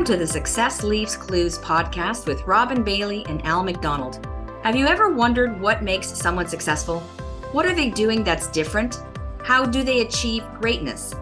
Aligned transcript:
Welcome 0.00 0.16
to 0.16 0.24
the 0.24 0.32
Success 0.32 0.82
Leaves 0.82 1.14
Clues 1.14 1.58
podcast 1.58 2.26
with 2.26 2.46
Robin 2.46 2.82
Bailey 2.82 3.22
and 3.28 3.44
Al 3.44 3.62
McDonald. 3.62 4.26
Have 4.62 4.74
you 4.74 4.86
ever 4.86 5.12
wondered 5.12 5.60
what 5.60 5.82
makes 5.82 6.08
someone 6.08 6.46
successful? 6.48 7.00
What 7.52 7.66
are 7.66 7.74
they 7.74 7.90
doing 7.90 8.24
that's 8.24 8.46
different? 8.46 9.02
How 9.42 9.66
do 9.66 9.82
they 9.82 10.00
achieve 10.00 10.42
greatness? 10.58 11.14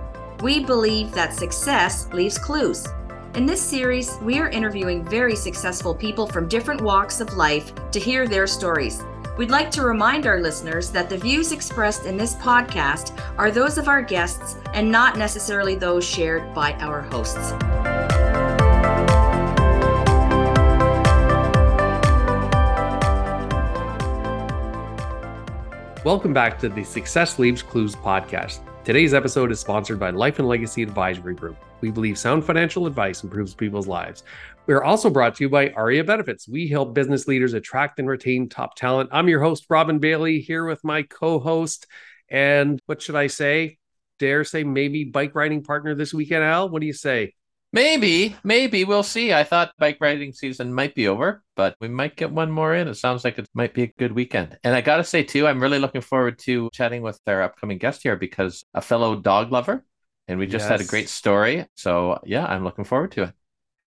We 0.42 0.62
believe 0.62 1.10
that 1.10 1.34
success 1.34 2.08
leaves 2.12 2.38
clues. 2.38 2.86
In 3.34 3.46
this 3.46 3.60
series, 3.60 4.16
we 4.22 4.38
are 4.38 4.48
interviewing 4.48 5.04
very 5.04 5.34
successful 5.34 5.92
people 5.92 6.28
from 6.28 6.46
different 6.46 6.80
walks 6.80 7.20
of 7.20 7.34
life 7.34 7.72
to 7.90 7.98
hear 7.98 8.28
their 8.28 8.46
stories. 8.46 9.02
We'd 9.36 9.50
like 9.50 9.72
to 9.72 9.82
remind 9.82 10.24
our 10.24 10.40
listeners 10.40 10.92
that 10.92 11.10
the 11.10 11.18
views 11.18 11.50
expressed 11.50 12.06
in 12.06 12.16
this 12.16 12.36
podcast 12.36 13.20
are 13.38 13.50
those 13.50 13.76
of 13.76 13.88
our 13.88 14.02
guests 14.02 14.54
and 14.72 14.88
not 14.88 15.18
necessarily 15.18 15.74
those 15.74 16.04
shared 16.04 16.54
by 16.54 16.74
our 16.74 17.02
hosts. 17.02 17.54
Welcome 26.08 26.32
back 26.32 26.58
to 26.60 26.70
the 26.70 26.84
Success 26.84 27.38
Leaves 27.38 27.62
Clues 27.62 27.94
podcast. 27.94 28.60
Today's 28.82 29.12
episode 29.12 29.52
is 29.52 29.60
sponsored 29.60 30.00
by 30.00 30.08
Life 30.08 30.38
and 30.38 30.48
Legacy 30.48 30.82
Advisory 30.82 31.34
Group. 31.34 31.58
We 31.82 31.90
believe 31.90 32.16
sound 32.16 32.46
financial 32.46 32.86
advice 32.86 33.22
improves 33.22 33.52
people's 33.52 33.86
lives. 33.86 34.22
We 34.66 34.72
are 34.72 34.82
also 34.82 35.10
brought 35.10 35.34
to 35.34 35.44
you 35.44 35.50
by 35.50 35.68
ARIA 35.68 36.04
Benefits. 36.04 36.48
We 36.48 36.66
help 36.66 36.94
business 36.94 37.28
leaders 37.28 37.52
attract 37.52 37.98
and 37.98 38.08
retain 38.08 38.48
top 38.48 38.74
talent. 38.74 39.10
I'm 39.12 39.28
your 39.28 39.42
host, 39.42 39.66
Robin 39.68 39.98
Bailey, 39.98 40.40
here 40.40 40.64
with 40.64 40.82
my 40.82 41.02
co 41.02 41.40
host. 41.40 41.86
And 42.30 42.80
what 42.86 43.02
should 43.02 43.14
I 43.14 43.26
say? 43.26 43.76
Dare 44.18 44.44
say 44.44 44.64
maybe 44.64 45.04
bike 45.04 45.34
riding 45.34 45.62
partner 45.62 45.94
this 45.94 46.14
weekend, 46.14 46.42
Al? 46.42 46.70
What 46.70 46.80
do 46.80 46.86
you 46.86 46.94
say? 46.94 47.34
Maybe, 47.72 48.34
maybe 48.42 48.84
we'll 48.84 49.02
see. 49.02 49.34
I 49.34 49.44
thought 49.44 49.72
bike 49.78 49.98
riding 50.00 50.32
season 50.32 50.72
might 50.72 50.94
be 50.94 51.06
over, 51.06 51.42
but 51.54 51.76
we 51.80 51.88
might 51.88 52.16
get 52.16 52.30
one 52.32 52.50
more 52.50 52.74
in. 52.74 52.88
It 52.88 52.94
sounds 52.94 53.24
like 53.24 53.38
it 53.38 53.46
might 53.52 53.74
be 53.74 53.82
a 53.82 53.92
good 53.98 54.12
weekend. 54.12 54.58
And 54.64 54.74
I 54.74 54.80
got 54.80 54.96
to 54.96 55.04
say, 55.04 55.22
too, 55.22 55.46
I'm 55.46 55.60
really 55.60 55.78
looking 55.78 56.00
forward 56.00 56.38
to 56.40 56.70
chatting 56.72 57.02
with 57.02 57.20
our 57.26 57.42
upcoming 57.42 57.76
guest 57.76 58.02
here 58.02 58.16
because 58.16 58.64
a 58.72 58.80
fellow 58.80 59.16
dog 59.16 59.52
lover, 59.52 59.84
and 60.28 60.38
we 60.38 60.46
just 60.46 60.64
yes. 60.64 60.70
had 60.70 60.80
a 60.80 60.84
great 60.84 61.10
story. 61.10 61.66
So, 61.74 62.20
yeah, 62.24 62.46
I'm 62.46 62.64
looking 62.64 62.84
forward 62.84 63.12
to 63.12 63.24
it. 63.24 63.34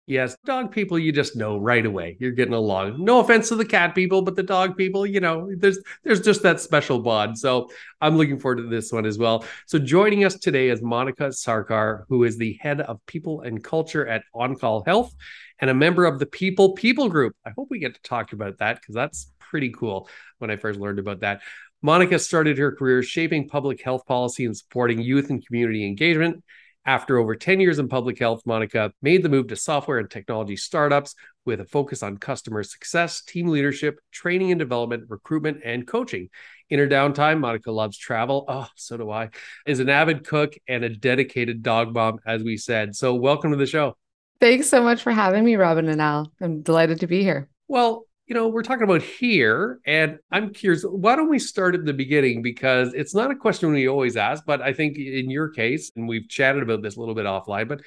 Yes, 0.10 0.36
dog 0.44 0.72
people, 0.72 0.98
you 0.98 1.12
just 1.12 1.36
know 1.36 1.60
right 1.60 1.86
away 1.86 2.18
you're 2.20 2.32
getting 2.32 2.56
along. 2.56 3.06
No 3.06 3.20
offense 3.20 3.50
to 3.50 3.56
the 3.56 3.64
cat 3.64 3.94
people, 3.94 4.24
but 4.24 4.36
the 4.36 4.42
dog 4.42 4.76
people, 4.76 5.06
you 5.06 5.20
know, 5.20 5.48
there's 5.56 5.78
there's 6.04 6.20
just 6.20 6.42
that 6.42 6.60
special 6.60 6.98
bond. 6.98 7.38
So 7.38 7.70
I'm 8.02 8.18
looking 8.18 8.40
forward 8.40 8.56
to 8.56 8.68
this 8.68 8.92
one 8.92 9.06
as 9.06 9.20
well. 9.20 9.46
So 9.68 9.78
joining 9.78 10.26
us 10.26 10.34
today 10.34 10.70
is 10.70 10.82
Monica 10.82 11.26
Sarkar, 11.26 12.06
who 12.10 12.24
is 12.24 12.40
the 12.40 12.58
head 12.60 12.82
of 12.82 13.06
people 13.06 13.42
and 13.42 13.64
culture 13.64 14.08
at 14.08 14.24
OnCall 14.34 14.84
Health 14.84 15.14
and 15.60 15.70
a 15.70 15.76
member 15.76 16.06
of 16.06 16.18
the 16.18 16.26
People 16.26 16.73
People 16.73 17.08
Group. 17.08 17.36
I 17.46 17.52
hope 17.56 17.68
we 17.70 17.78
get 17.78 17.94
to 17.94 18.02
talk 18.02 18.34
about 18.34 18.58
that 18.58 18.82
because 18.82 18.96
that's 18.96 19.32
pretty 19.38 19.70
cool 19.70 20.10
when 20.40 20.50
I 20.50 20.56
first 20.56 20.80
learned 20.80 20.98
about 20.98 21.20
that. 21.20 21.42
Monica 21.84 22.18
started 22.18 22.58
her 22.58 22.72
career 22.72 23.04
shaping 23.04 23.48
public 23.48 23.84
health 23.84 24.08
policy 24.08 24.46
and 24.46 24.58
supporting 24.58 25.02
youth 25.02 25.30
and 25.30 25.46
community 25.46 25.86
engagement. 25.86 26.44
After 26.86 27.18
over 27.18 27.36
10 27.36 27.60
years 27.60 27.78
in 27.78 27.88
public 27.88 28.18
health, 28.20 28.44
Monica 28.46 28.94
made 29.02 29.22
the 29.22 29.30
move 29.30 29.48
to 29.48 29.56
software 29.56 30.00
and 30.00 30.10
technology 30.10 30.56
startups 30.56 31.14
with 31.46 31.60
a 31.60 31.66
focus 31.66 32.02
on 32.02 32.18
customer 32.18 32.64
success, 32.64 33.22
team 33.22 33.48
leadership, 33.48 34.00
training 34.12 34.52
and 34.52 34.60
development, 34.60 35.04
recruitment, 35.10 35.62
and 35.64 35.86
coaching. 35.86 36.30
In 36.70 36.80
her 36.80 36.88
downtime, 36.88 37.40
Monica 37.40 37.72
loves 37.72 37.98
travel. 37.98 38.46
Oh, 38.48 38.68
so 38.76 38.98
do 38.98 39.12
I. 39.12 39.30
Is 39.66 39.80
an 39.80 39.90
avid 39.90 40.26
cook 40.26 40.54
and 40.68 40.84
a 40.84 40.89
dedicated 40.89 41.64
dog 41.64 41.94
mom, 41.94 42.20
as 42.26 42.44
we 42.44 42.58
said. 42.58 42.95
So, 42.95 43.14
welcome 43.14 43.52
to 43.52 43.58
the 43.58 43.66
show. 43.66 43.98
Thanks 44.39 44.70
so 44.70 44.82
much 44.82 45.02
for 45.02 45.12
having 45.12 45.44
me, 45.44 45.58
Robin 45.58 45.89
and 45.89 46.02
Al. 46.02 46.32
I'm 46.39 46.62
delighted 46.62 47.02
to 47.02 47.08
be 47.08 47.23
here. 47.23 47.50
Well, 47.68 48.06
you 48.30 48.36
know, 48.36 48.48
we're 48.48 48.62
talking 48.62 48.84
about 48.84 49.02
here, 49.02 49.80
and 49.88 50.20
I'm 50.32 50.54
curious. 50.54 50.84
Why 50.84 51.16
don't 51.16 51.30
we 51.30 51.40
start 51.40 51.73
at 51.73 51.84
the 51.84 51.94
beginning? 51.94 52.44
Because 52.44 52.94
it's 52.94 53.16
not 53.16 53.32
a 53.32 53.36
question 53.36 53.73
we 53.73 53.90
always 53.90 54.16
ask, 54.16 54.44
but 54.45 54.62
I 54.62 54.72
think 54.72 54.98
in 55.00 55.32
your 55.32 55.50
case, 55.50 55.92
and 55.95 56.08
we've 56.08 56.30
chatted 56.30 56.62
about 56.62 56.84
this 56.84 56.95
a 56.95 57.00
little 57.00 57.16
bit 57.16 57.26
offline, 57.26 57.68
but 57.68 57.82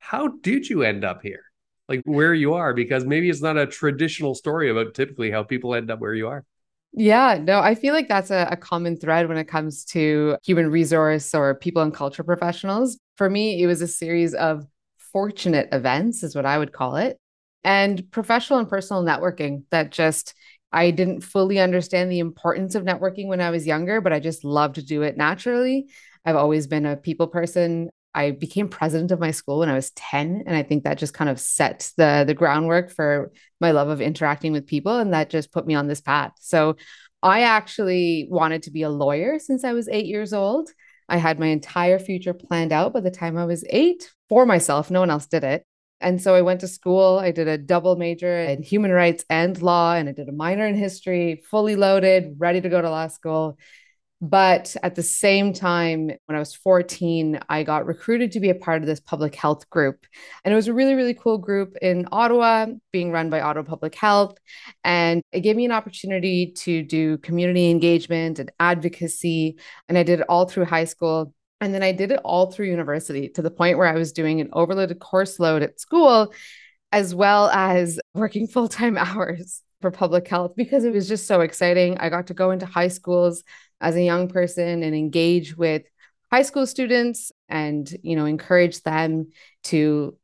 how 0.00 0.26
did 0.42 0.68
you 0.68 0.82
end 0.82 1.04
up 1.04 1.22
here? 1.22 1.44
Like 1.88 2.02
where 2.04 2.34
you 2.34 2.54
are? 2.54 2.74
Because 2.74 3.04
maybe 3.04 3.30
it's 3.30 3.40
not 3.40 3.56
a 3.56 3.64
traditional 3.64 4.34
story 4.34 4.70
about 4.70 4.92
typically 4.94 5.30
how 5.30 5.44
people 5.44 5.72
end 5.72 5.88
up 5.88 6.00
where 6.00 6.14
you 6.14 6.26
are. 6.26 6.44
Yeah, 6.92 7.38
no, 7.40 7.60
I 7.60 7.76
feel 7.76 7.94
like 7.94 8.08
that's 8.08 8.32
a, 8.32 8.48
a, 8.50 8.56
common 8.56 8.96
thread 8.96 9.28
when 9.28 9.36
it 9.36 9.46
comes 9.46 9.84
to 9.86 10.36
human 10.42 10.70
resource 10.70 11.32
or 11.34 11.54
people 11.54 11.82
and 11.82 11.94
culture 11.94 12.24
professionals. 12.24 12.98
For 13.16 13.30
me, 13.30 13.62
it 13.62 13.66
was 13.66 13.82
a 13.82 13.86
series 13.86 14.34
of 14.34 14.66
fortunate 15.12 15.68
events, 15.72 16.24
is 16.24 16.34
what 16.34 16.46
I 16.46 16.58
would 16.58 16.72
call 16.72 16.96
it 16.96 17.18
and 17.66 18.08
professional 18.12 18.60
and 18.60 18.68
personal 18.68 19.02
networking 19.02 19.64
that 19.72 19.90
just 19.90 20.34
I 20.72 20.92
didn't 20.92 21.22
fully 21.22 21.58
understand 21.58 22.12
the 22.12 22.20
importance 22.20 22.76
of 22.76 22.84
networking 22.84 23.26
when 23.26 23.40
I 23.40 23.50
was 23.50 23.66
younger, 23.66 24.00
but 24.00 24.12
I 24.12 24.20
just 24.20 24.44
love 24.44 24.74
to 24.74 24.84
do 24.84 25.02
it 25.02 25.16
naturally. 25.16 25.88
I've 26.24 26.36
always 26.36 26.68
been 26.68 26.86
a 26.86 26.96
people 26.96 27.26
person. 27.26 27.90
I 28.14 28.30
became 28.30 28.68
president 28.68 29.10
of 29.10 29.18
my 29.18 29.32
school 29.32 29.58
when 29.58 29.68
I 29.68 29.74
was 29.74 29.90
10 29.90 30.44
and 30.46 30.56
I 30.56 30.62
think 30.62 30.84
that 30.84 30.96
just 30.96 31.12
kind 31.12 31.28
of 31.28 31.40
set 31.40 31.90
the 31.96 32.22
the 32.24 32.34
groundwork 32.34 32.92
for 32.92 33.32
my 33.60 33.72
love 33.72 33.88
of 33.88 34.00
interacting 34.00 34.52
with 34.52 34.68
people 34.68 34.98
and 34.98 35.12
that 35.12 35.28
just 35.28 35.52
put 35.52 35.66
me 35.66 35.74
on 35.74 35.88
this 35.88 36.00
path. 36.00 36.32
So 36.40 36.76
I 37.20 37.42
actually 37.42 38.28
wanted 38.30 38.62
to 38.64 38.70
be 38.70 38.82
a 38.82 38.90
lawyer 38.90 39.40
since 39.40 39.64
I 39.64 39.72
was 39.72 39.88
8 39.88 40.06
years 40.06 40.32
old. 40.32 40.70
I 41.08 41.16
had 41.16 41.40
my 41.40 41.48
entire 41.48 41.98
future 41.98 42.32
planned 42.32 42.72
out 42.72 42.92
by 42.94 43.00
the 43.00 43.10
time 43.10 43.36
I 43.36 43.44
was 43.44 43.64
8 43.68 44.08
for 44.28 44.46
myself. 44.46 44.88
No 44.88 45.00
one 45.00 45.10
else 45.10 45.26
did 45.26 45.42
it. 45.42 45.66
And 46.00 46.20
so 46.20 46.34
I 46.34 46.42
went 46.42 46.60
to 46.60 46.68
school. 46.68 47.18
I 47.18 47.30
did 47.30 47.48
a 47.48 47.58
double 47.58 47.96
major 47.96 48.38
in 48.38 48.62
human 48.62 48.90
rights 48.90 49.24
and 49.30 49.60
law, 49.62 49.94
and 49.94 50.08
I 50.08 50.12
did 50.12 50.28
a 50.28 50.32
minor 50.32 50.66
in 50.66 50.74
history, 50.74 51.42
fully 51.50 51.76
loaded, 51.76 52.34
ready 52.38 52.60
to 52.60 52.68
go 52.68 52.82
to 52.82 52.90
law 52.90 53.08
school. 53.08 53.58
But 54.22 54.74
at 54.82 54.94
the 54.94 55.02
same 55.02 55.52
time, 55.52 56.06
when 56.06 56.36
I 56.36 56.38
was 56.38 56.54
14, 56.54 57.38
I 57.50 57.64
got 57.64 57.84
recruited 57.84 58.32
to 58.32 58.40
be 58.40 58.48
a 58.48 58.54
part 58.54 58.80
of 58.80 58.86
this 58.86 59.00
public 59.00 59.34
health 59.34 59.68
group. 59.68 60.06
And 60.42 60.52
it 60.52 60.56
was 60.56 60.68
a 60.68 60.72
really, 60.72 60.94
really 60.94 61.12
cool 61.12 61.36
group 61.36 61.76
in 61.82 62.08
Ottawa, 62.10 62.66
being 62.92 63.12
run 63.12 63.28
by 63.28 63.42
Ottawa 63.42 63.66
Public 63.66 63.94
Health. 63.94 64.38
And 64.84 65.22
it 65.32 65.40
gave 65.40 65.54
me 65.54 65.66
an 65.66 65.72
opportunity 65.72 66.52
to 66.52 66.82
do 66.82 67.18
community 67.18 67.70
engagement 67.70 68.38
and 68.38 68.50
advocacy. 68.58 69.58
And 69.86 69.98
I 69.98 70.02
did 70.02 70.20
it 70.20 70.26
all 70.30 70.46
through 70.46 70.64
high 70.64 70.86
school. 70.86 71.34
And 71.60 71.74
then 71.74 71.82
I 71.82 71.92
did 71.92 72.10
it 72.10 72.20
all 72.24 72.50
through 72.50 72.66
university 72.66 73.28
to 73.30 73.42
the 73.42 73.50
point 73.50 73.78
where 73.78 73.88
I 73.88 73.94
was 73.94 74.12
doing 74.12 74.40
an 74.40 74.50
overloaded 74.52 74.98
course 74.98 75.40
load 75.40 75.62
at 75.62 75.80
school, 75.80 76.32
as 76.92 77.14
well 77.14 77.48
as 77.48 77.98
working 78.14 78.46
full 78.48 78.68
time 78.68 78.98
hours 78.98 79.62
for 79.80 79.90
public 79.90 80.26
health 80.26 80.54
because 80.56 80.84
it 80.84 80.92
was 80.92 81.08
just 81.08 81.26
so 81.26 81.40
exciting. 81.40 81.98
I 81.98 82.08
got 82.08 82.28
to 82.28 82.34
go 82.34 82.50
into 82.50 82.66
high 82.66 82.88
schools 82.88 83.42
as 83.80 83.94
a 83.94 84.02
young 84.02 84.28
person 84.28 84.82
and 84.82 84.94
engage 84.94 85.56
with 85.56 85.82
high 86.30 86.42
school 86.42 86.66
students 86.66 87.30
and, 87.48 87.90
you 88.02 88.16
know, 88.16 88.24
encourage 88.24 88.82
them 88.82 89.28
to 89.64 90.16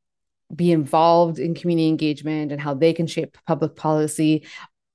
be 0.54 0.72
involved 0.72 1.38
in 1.38 1.54
community 1.54 1.88
engagement 1.88 2.52
and 2.52 2.60
how 2.60 2.74
they 2.74 2.92
can 2.92 3.06
shape 3.06 3.38
public 3.46 3.76
policy. 3.76 4.46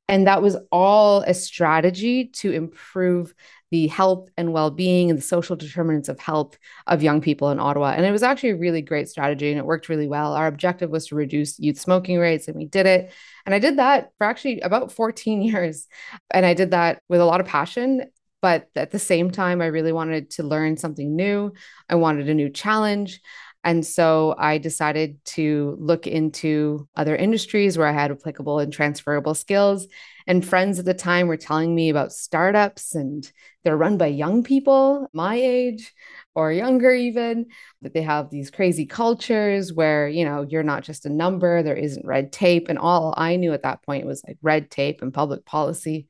And 0.08 0.28
that 0.28 0.42
was 0.42 0.58
all 0.72 1.22
a 1.22 1.34
strategy 1.34 2.26
to 2.36 2.52
improve 2.52 3.34
the 3.72 3.88
health 3.88 4.30
and 4.38 4.54
well-being 4.54 5.10
and 5.10 5.18
the 5.18 5.24
social 5.24 5.56
determinants 5.56 6.10
of 6.10 6.20
health 6.20 6.58
of 6.88 7.04
young 7.04 7.22
people 7.22 7.50
in 7.50 7.60
Ottawa. 7.60 7.94
And 7.96 8.06
it 8.06 8.12
was 8.12 8.24
actually 8.24 8.52
a 8.52 8.58
really 8.58 8.82
great 8.82 9.10
strategy 9.10 9.50
and 9.50 9.60
it 9.60 9.66
worked 9.66 9.90
really 9.90 10.08
well. 10.08 10.34
Our 10.34 10.48
objective 10.48 10.90
was 10.90 11.08
to 11.08 11.16
reduce 11.16 11.60
youth 11.60 11.80
smoking 11.80 12.18
rates 12.18 12.48
and 12.48 12.56
we 12.56 12.66
did 12.66 12.86
it. 12.86 13.12
And 13.46 13.54
I 13.54 13.60
did 13.60 13.78
that 13.78 14.12
for 14.18 14.26
actually 14.26 14.62
about 14.62 14.92
14 14.92 15.42
years. 15.42 15.88
And 16.32 16.46
I 16.46 16.54
did 16.54 16.72
that 16.72 17.02
with 17.10 17.22
a 17.22 17.26
lot 17.26 17.42
of 17.42 17.48
passion. 17.48 18.06
But 18.42 18.70
at 18.76 18.92
the 18.92 19.00
same 19.00 19.32
time, 19.32 19.62
I 19.62 19.66
really 19.66 19.92
wanted 19.92 20.30
to 20.32 20.44
learn 20.44 20.78
something 20.78 21.16
new. 21.16 21.54
I 21.90 21.96
wanted 21.96 22.30
a 22.30 22.36
new 22.36 22.50
challenge. 22.50 23.20
And 23.64 23.86
so 23.86 24.36
I 24.38 24.60
decided 24.60 25.18
to 25.26 25.76
look 25.80 26.08
into 26.08 26.88
other 26.96 27.16
industries 27.16 27.78
where 27.78 27.88
I 27.88 27.92
had 27.92 28.12
applicable 28.12 28.60
and 28.60 28.72
transferable 28.72 29.34
skills. 29.34 29.88
And 30.28 30.46
friends 30.46 30.78
at 30.78 30.86
the 30.86 30.94
time 30.94 31.28
were 31.28 31.38
telling 31.38 31.74
me 31.74 31.90
about 31.90 32.12
startups 32.12 32.94
and 32.96 33.30
they're 33.64 33.78
run 33.78 33.98
by 33.98 34.08
young 34.08 34.44
people 34.44 35.10
my 35.14 35.36
age 35.36 35.94
or 36.36 36.52
younger 36.52 36.92
even 36.92 37.48
that 37.82 37.94
they 37.94 38.02
have 38.02 38.30
these 38.30 38.52
crazy 38.52 38.86
cultures 38.86 39.74
where 39.74 40.08
you 40.08 40.24
know 40.24 40.46
you're 40.48 40.64
not 40.64 40.84
just 40.84 41.06
a 41.06 41.10
number 41.10 41.64
there 41.64 41.76
isn't 41.76 42.06
red 42.06 42.32
tape 42.32 42.70
and 42.70 42.80
all 42.80 43.14
i 43.18 43.36
knew 43.36 43.52
at 43.52 43.64
that 43.64 43.84
point 43.84 44.06
was 44.06 44.24
like 44.26 44.38
red 44.42 44.72
tape 44.72 45.02
and 45.02 45.14
public 45.14 45.46
policy 45.46 46.08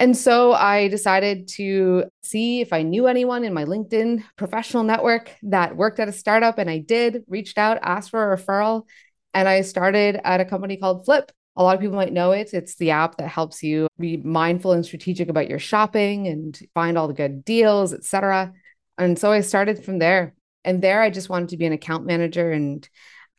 and 0.00 0.16
so 0.16 0.54
I 0.54 0.88
decided 0.88 1.48
to 1.56 2.04
see 2.22 2.62
if 2.62 2.72
I 2.72 2.80
knew 2.80 3.06
anyone 3.06 3.44
in 3.44 3.52
my 3.52 3.66
LinkedIn 3.66 4.24
professional 4.36 4.82
network 4.82 5.30
that 5.42 5.76
worked 5.76 6.00
at 6.00 6.08
a 6.08 6.12
startup. 6.12 6.56
And 6.56 6.70
I 6.70 6.78
did, 6.78 7.22
reached 7.28 7.58
out, 7.58 7.78
asked 7.82 8.08
for 8.08 8.32
a 8.32 8.38
referral. 8.38 8.86
And 9.34 9.46
I 9.46 9.60
started 9.60 10.18
at 10.24 10.40
a 10.40 10.46
company 10.46 10.78
called 10.78 11.04
Flipp. 11.04 11.28
A 11.56 11.62
lot 11.62 11.74
of 11.74 11.80
people 11.80 11.96
might 11.96 12.12
know 12.12 12.32
it. 12.32 12.54
It's 12.54 12.76
the 12.76 12.92
app 12.92 13.16
that 13.16 13.28
helps 13.28 13.62
you 13.62 13.88
be 13.98 14.16
mindful 14.16 14.72
and 14.72 14.84
strategic 14.84 15.28
about 15.28 15.48
your 15.48 15.58
shopping 15.58 16.26
and 16.28 16.58
find 16.74 16.96
all 16.96 17.08
the 17.08 17.14
good 17.14 17.44
deals, 17.44 17.92
etc. 17.92 18.52
And 18.98 19.18
so 19.18 19.32
I 19.32 19.40
started 19.40 19.84
from 19.84 19.98
there. 19.98 20.34
And 20.64 20.82
there 20.82 21.02
I 21.02 21.10
just 21.10 21.28
wanted 21.28 21.50
to 21.50 21.56
be 21.56 21.66
an 21.66 21.72
account 21.72 22.06
manager 22.06 22.50
and 22.50 22.88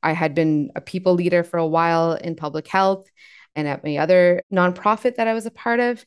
I 0.04 0.14
had 0.14 0.34
been 0.34 0.72
a 0.76 0.82
people 0.82 1.14
leader 1.14 1.44
for 1.44 1.58
a 1.58 1.68
while 1.68 2.14
in 2.14 2.36
public 2.36 2.68
health 2.68 3.08
and 3.56 3.68
at 3.68 3.84
my 3.84 3.98
other 3.98 4.42
nonprofit 4.52 5.16
that 5.16 5.28
I 5.28 5.34
was 5.34 5.46
a 5.46 5.52
part 5.52 5.80
of. 5.80 6.04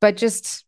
But 0.00 0.16
just 0.16 0.63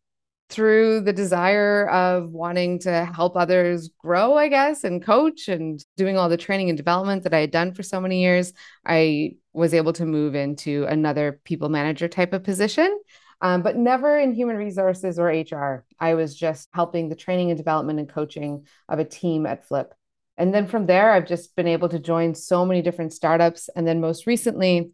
through 0.49 1.01
the 1.01 1.13
desire 1.13 1.89
of 1.89 2.31
wanting 2.31 2.79
to 2.79 3.05
help 3.05 3.35
others 3.35 3.89
grow, 3.97 4.37
I 4.37 4.47
guess, 4.47 4.83
and 4.83 5.03
coach 5.03 5.49
and 5.49 5.83
doing 5.97 6.17
all 6.17 6.29
the 6.29 6.37
training 6.37 6.69
and 6.69 6.77
development 6.77 7.23
that 7.23 7.33
I 7.33 7.39
had 7.39 7.51
done 7.51 7.73
for 7.73 7.83
so 7.83 7.99
many 7.99 8.21
years, 8.21 8.53
I 8.85 9.35
was 9.51 9.73
able 9.73 9.93
to 9.93 10.05
move 10.05 10.35
into 10.35 10.85
another 10.85 11.41
people 11.43 11.67
manager 11.69 12.07
type 12.07 12.33
of 12.33 12.43
position. 12.43 12.97
Um, 13.39 13.61
but 13.61 13.75
never 13.75 14.17
in 14.17 14.33
human 14.33 14.55
resources 14.55 15.19
or 15.19 15.27
HR. 15.27 15.85
I 15.99 16.15
was 16.15 16.35
just 16.35 16.69
helping 16.73 17.09
the 17.09 17.15
training 17.15 17.51
and 17.51 17.57
development 17.57 17.99
and 17.99 18.09
coaching 18.09 18.65
of 18.89 18.97
a 18.97 19.05
team 19.05 19.45
at 19.45 19.67
Flipp. 19.67 19.91
And 20.37 20.53
then 20.53 20.67
from 20.67 20.85
there, 20.85 21.11
I've 21.11 21.27
just 21.27 21.55
been 21.55 21.67
able 21.67 21.89
to 21.89 21.99
join 21.99 22.33
so 22.33 22.65
many 22.65 22.81
different 22.81 23.13
startups. 23.13 23.69
And 23.75 23.87
then 23.87 24.01
most 24.01 24.25
recently, 24.25 24.91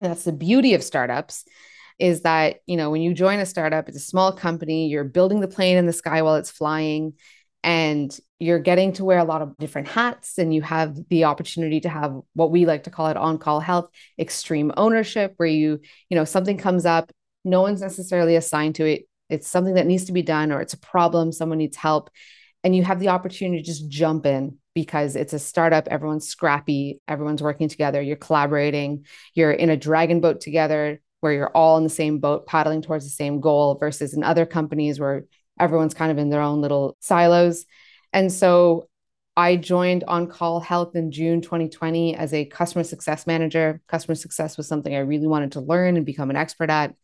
that's 0.00 0.24
the 0.24 0.32
beauty 0.32 0.74
of 0.74 0.82
startups 0.82 1.44
is 1.98 2.22
that 2.22 2.56
you 2.66 2.76
know 2.76 2.90
when 2.90 3.02
you 3.02 3.14
join 3.14 3.38
a 3.38 3.46
startup 3.46 3.88
it's 3.88 3.96
a 3.96 4.00
small 4.00 4.32
company 4.32 4.88
you're 4.88 5.04
building 5.04 5.40
the 5.40 5.48
plane 5.48 5.76
in 5.76 5.86
the 5.86 5.92
sky 5.92 6.22
while 6.22 6.36
it's 6.36 6.50
flying 6.50 7.14
and 7.62 8.20
you're 8.38 8.58
getting 8.58 8.92
to 8.92 9.04
wear 9.04 9.18
a 9.18 9.24
lot 9.24 9.42
of 9.42 9.56
different 9.56 9.88
hats 9.88 10.38
and 10.38 10.54
you 10.54 10.62
have 10.62 10.96
the 11.08 11.24
opportunity 11.24 11.80
to 11.80 11.88
have 11.88 12.14
what 12.34 12.50
we 12.50 12.66
like 12.66 12.84
to 12.84 12.90
call 12.90 13.08
it 13.08 13.16
on 13.16 13.38
call 13.38 13.60
health 13.60 13.88
extreme 14.18 14.72
ownership 14.76 15.32
where 15.38 15.48
you 15.48 15.80
you 16.10 16.16
know 16.16 16.24
something 16.24 16.58
comes 16.58 16.84
up 16.84 17.10
no 17.46 17.62
one's 17.62 17.80
necessarily 17.80 18.36
assigned 18.36 18.74
to 18.74 18.84
it. 18.84 19.04
It's 19.30 19.48
something 19.48 19.74
that 19.74 19.86
needs 19.86 20.06
to 20.06 20.12
be 20.12 20.22
done 20.22 20.52
or 20.52 20.60
it's 20.60 20.74
a 20.74 20.78
problem 20.78 21.32
someone 21.32 21.58
needs 21.58 21.76
help 21.76 22.10
and 22.62 22.74
you 22.74 22.82
have 22.84 22.98
the 22.98 23.08
opportunity 23.08 23.62
to 23.62 23.66
just 23.66 23.88
jump 23.88 24.26
in 24.26 24.58
because 24.74 25.16
it's 25.16 25.32
a 25.32 25.38
startup 25.38 25.88
everyone's 25.88 26.28
scrappy 26.28 27.00
everyone's 27.08 27.42
working 27.42 27.68
together 27.68 28.00
you're 28.00 28.16
collaborating 28.16 29.04
you're 29.34 29.50
in 29.50 29.70
a 29.70 29.76
dragon 29.76 30.20
boat 30.20 30.40
together 30.40 31.00
where 31.26 31.32
you're 31.32 31.56
all 31.56 31.76
in 31.76 31.82
the 31.82 31.90
same 31.90 32.20
boat 32.20 32.46
paddling 32.46 32.80
towards 32.80 33.04
the 33.04 33.10
same 33.10 33.40
goal 33.40 33.74
versus 33.74 34.14
in 34.14 34.22
other 34.22 34.46
companies 34.46 35.00
where 35.00 35.24
everyone's 35.58 35.92
kind 35.92 36.12
of 36.12 36.18
in 36.18 36.30
their 36.30 36.40
own 36.40 36.60
little 36.60 36.96
silos. 37.00 37.64
And 38.12 38.32
so 38.32 38.88
I 39.36 39.56
joined 39.56 40.04
On 40.06 40.28
Call 40.28 40.60
Health 40.60 40.94
in 40.94 41.10
June 41.10 41.40
2020 41.40 42.14
as 42.14 42.32
a 42.32 42.44
customer 42.44 42.84
success 42.84 43.26
manager. 43.26 43.80
Customer 43.88 44.14
success 44.14 44.56
was 44.56 44.68
something 44.68 44.94
I 44.94 45.00
really 45.00 45.26
wanted 45.26 45.50
to 45.52 45.60
learn 45.60 45.96
and 45.96 46.06
become 46.06 46.30
an 46.30 46.36
expert 46.36 46.70
at. 46.70 46.94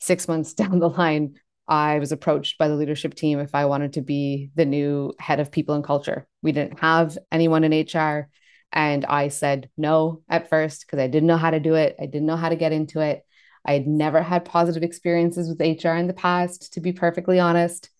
Six 0.00 0.26
months 0.26 0.54
down 0.54 0.78
the 0.78 0.88
line, 0.88 1.34
I 1.68 1.98
was 1.98 2.12
approached 2.12 2.56
by 2.56 2.68
the 2.68 2.76
leadership 2.76 3.12
team 3.12 3.40
if 3.40 3.54
I 3.54 3.66
wanted 3.66 3.92
to 3.94 4.00
be 4.00 4.52
the 4.54 4.64
new 4.64 5.12
head 5.18 5.38
of 5.38 5.52
people 5.52 5.74
and 5.74 5.84
culture. 5.84 6.26
We 6.40 6.52
didn't 6.52 6.78
have 6.78 7.18
anyone 7.30 7.62
in 7.62 7.86
HR. 7.86 8.30
And 8.72 9.04
I 9.04 9.28
said 9.28 9.68
no 9.76 10.22
at 10.30 10.48
first 10.48 10.86
because 10.86 10.98
I 10.98 11.08
didn't 11.08 11.26
know 11.26 11.36
how 11.36 11.50
to 11.50 11.60
do 11.60 11.74
it. 11.74 11.96
I 12.00 12.06
didn't 12.06 12.26
know 12.26 12.36
how 12.36 12.48
to 12.48 12.56
get 12.56 12.72
into 12.72 13.00
it. 13.00 13.25
I 13.66 13.72
had 13.72 13.86
never 13.86 14.22
had 14.22 14.44
positive 14.44 14.82
experiences 14.82 15.48
with 15.48 15.60
HR 15.60 15.96
in 15.96 16.06
the 16.06 16.14
past, 16.14 16.72
to 16.74 16.80
be 16.80 16.92
perfectly 16.92 17.40
honest. 17.40 17.90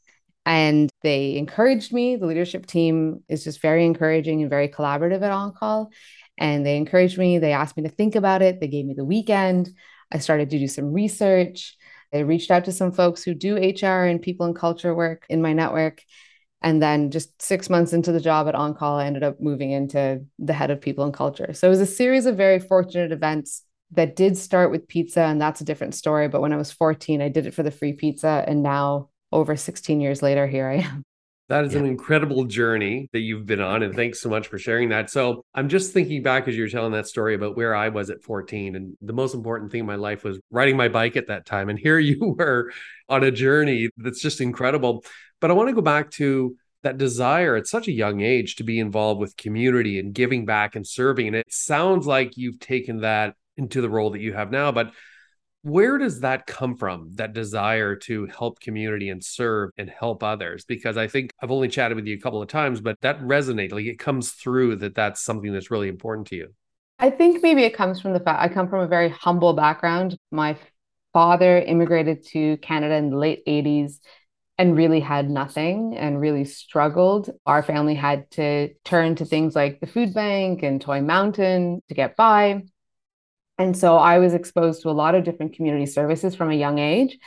And 0.46 0.88
they 1.02 1.36
encouraged 1.36 1.92
me. 1.92 2.14
The 2.14 2.26
leadership 2.26 2.66
team 2.66 3.24
is 3.28 3.42
just 3.42 3.60
very 3.60 3.84
encouraging 3.84 4.40
and 4.42 4.50
very 4.50 4.68
collaborative 4.68 5.22
at 5.22 5.32
On 5.32 5.52
Call. 5.52 5.90
And 6.38 6.64
they 6.64 6.76
encouraged 6.76 7.18
me. 7.18 7.38
They 7.38 7.52
asked 7.52 7.76
me 7.76 7.82
to 7.82 7.88
think 7.88 8.14
about 8.14 8.42
it. 8.42 8.60
They 8.60 8.68
gave 8.68 8.86
me 8.86 8.94
the 8.94 9.04
weekend. 9.04 9.70
I 10.12 10.18
started 10.18 10.50
to 10.50 10.58
do 10.58 10.68
some 10.68 10.92
research. 10.92 11.76
I 12.14 12.18
reached 12.18 12.52
out 12.52 12.66
to 12.66 12.72
some 12.72 12.92
folks 12.92 13.24
who 13.24 13.34
do 13.34 13.56
HR 13.56 14.04
and 14.04 14.22
people 14.22 14.46
and 14.46 14.54
culture 14.54 14.94
work 14.94 15.26
in 15.28 15.42
my 15.42 15.52
network. 15.52 16.02
And 16.62 16.80
then 16.80 17.10
just 17.10 17.42
six 17.42 17.68
months 17.68 17.92
into 17.92 18.12
the 18.12 18.20
job 18.20 18.46
at 18.46 18.54
On 18.54 18.74
Call, 18.74 18.98
I 18.98 19.06
ended 19.06 19.24
up 19.24 19.40
moving 19.40 19.72
into 19.72 20.24
the 20.38 20.52
head 20.52 20.70
of 20.70 20.80
people 20.80 21.04
and 21.04 21.12
culture. 21.12 21.52
So 21.54 21.66
it 21.66 21.70
was 21.70 21.80
a 21.80 21.86
series 21.86 22.26
of 22.26 22.36
very 22.36 22.60
fortunate 22.60 23.10
events 23.10 23.62
that 23.92 24.16
did 24.16 24.36
start 24.36 24.70
with 24.70 24.88
pizza, 24.88 25.22
and 25.22 25.40
that's 25.40 25.60
a 25.60 25.64
different 25.64 25.94
story. 25.94 26.28
But 26.28 26.40
when 26.40 26.52
I 26.52 26.56
was 26.56 26.72
14, 26.72 27.22
I 27.22 27.28
did 27.28 27.46
it 27.46 27.54
for 27.54 27.62
the 27.62 27.70
free 27.70 27.92
pizza. 27.92 28.44
And 28.46 28.62
now, 28.62 29.10
over 29.32 29.56
16 29.56 30.00
years 30.00 30.22
later, 30.22 30.46
here 30.46 30.68
I 30.68 30.74
am. 30.76 31.02
That 31.48 31.64
is 31.64 31.74
yeah. 31.74 31.80
an 31.80 31.86
incredible 31.86 32.44
journey 32.44 33.08
that 33.12 33.20
you've 33.20 33.46
been 33.46 33.60
on. 33.60 33.84
And 33.84 33.94
thanks 33.94 34.20
so 34.20 34.28
much 34.28 34.48
for 34.48 34.58
sharing 34.58 34.88
that. 34.88 35.10
So 35.10 35.44
I'm 35.54 35.68
just 35.68 35.92
thinking 35.92 36.22
back 36.22 36.48
as 36.48 36.56
you're 36.56 36.68
telling 36.68 36.92
that 36.92 37.06
story 37.06 37.34
about 37.36 37.56
where 37.56 37.74
I 37.74 37.88
was 37.88 38.10
at 38.10 38.22
14. 38.22 38.74
And 38.74 38.96
the 39.00 39.12
most 39.12 39.32
important 39.32 39.70
thing 39.70 39.80
in 39.80 39.86
my 39.86 39.94
life 39.94 40.24
was 40.24 40.40
riding 40.50 40.76
my 40.76 40.88
bike 40.88 41.16
at 41.16 41.28
that 41.28 41.46
time. 41.46 41.68
And 41.68 41.78
here 41.78 41.98
you 42.00 42.34
were 42.36 42.72
on 43.08 43.22
a 43.22 43.30
journey 43.30 43.90
that's 43.96 44.20
just 44.20 44.40
incredible. 44.40 45.04
But 45.40 45.50
I 45.50 45.54
want 45.54 45.68
to 45.68 45.74
go 45.74 45.82
back 45.82 46.10
to 46.12 46.56
that 46.82 46.98
desire 46.98 47.56
at 47.56 47.66
such 47.66 47.88
a 47.88 47.92
young 47.92 48.20
age 48.20 48.56
to 48.56 48.64
be 48.64 48.80
involved 48.80 49.20
with 49.20 49.36
community 49.36 49.98
and 50.00 50.14
giving 50.14 50.46
back 50.46 50.74
and 50.74 50.86
serving. 50.86 51.28
And 51.28 51.36
it 51.36 51.46
sounds 51.48 52.06
like 52.06 52.36
you've 52.36 52.58
taken 52.58 53.00
that 53.00 53.34
into 53.56 53.80
the 53.80 53.90
role 53.90 54.10
that 54.10 54.20
you 54.20 54.32
have 54.32 54.50
now. 54.50 54.72
But 54.72 54.92
where 55.66 55.98
does 55.98 56.20
that 56.20 56.46
come 56.46 56.76
from 56.76 57.10
that 57.16 57.32
desire 57.32 57.96
to 57.96 58.26
help 58.26 58.60
community 58.60 59.08
and 59.08 59.22
serve 59.22 59.70
and 59.76 59.90
help 59.90 60.22
others? 60.22 60.64
Because 60.64 60.96
i 60.96 61.08
think 61.08 61.32
i've 61.42 61.50
only 61.50 61.66
chatted 61.66 61.96
with 61.96 62.06
you 62.06 62.14
a 62.14 62.20
couple 62.20 62.40
of 62.40 62.48
times 62.48 62.80
but 62.80 63.00
that 63.00 63.20
resonates 63.20 63.72
like 63.72 63.84
it 63.84 63.98
comes 63.98 64.30
through 64.30 64.76
that 64.76 64.94
that's 64.94 65.20
something 65.20 65.52
that's 65.52 65.70
really 65.70 65.88
important 65.88 66.28
to 66.28 66.36
you. 66.36 66.54
I 67.00 67.10
think 67.10 67.42
maybe 67.42 67.64
it 67.64 67.74
comes 67.74 68.00
from 68.00 68.12
the 68.12 68.20
fact 68.20 68.40
i 68.40 68.52
come 68.52 68.68
from 68.68 68.80
a 68.80 68.86
very 68.86 69.08
humble 69.08 69.54
background. 69.54 70.16
My 70.30 70.56
father 71.12 71.58
immigrated 71.58 72.24
to 72.26 72.58
canada 72.58 72.94
in 72.94 73.10
the 73.10 73.16
late 73.16 73.44
80s 73.44 73.98
and 74.58 74.76
really 74.76 75.00
had 75.00 75.28
nothing 75.28 75.96
and 75.96 76.20
really 76.20 76.44
struggled. 76.44 77.28
Our 77.44 77.62
family 77.62 77.94
had 77.94 78.30
to 78.32 78.72
turn 78.84 79.16
to 79.16 79.24
things 79.24 79.54
like 79.54 79.80
the 79.80 79.86
food 79.86 80.14
bank 80.14 80.62
and 80.62 80.80
toy 80.80 81.02
mountain 81.02 81.82
to 81.88 81.94
get 81.94 82.16
by 82.16 82.62
and 83.58 83.76
so 83.76 83.96
I 83.96 84.18
was 84.18 84.34
exposed 84.34 84.82
to 84.82 84.90
a 84.90 84.92
lot 84.92 85.14
of 85.14 85.24
different 85.24 85.54
community 85.54 85.86
services 85.86 86.34
from 86.34 86.50
a 86.50 86.54
young 86.54 86.78
age. 86.78 87.18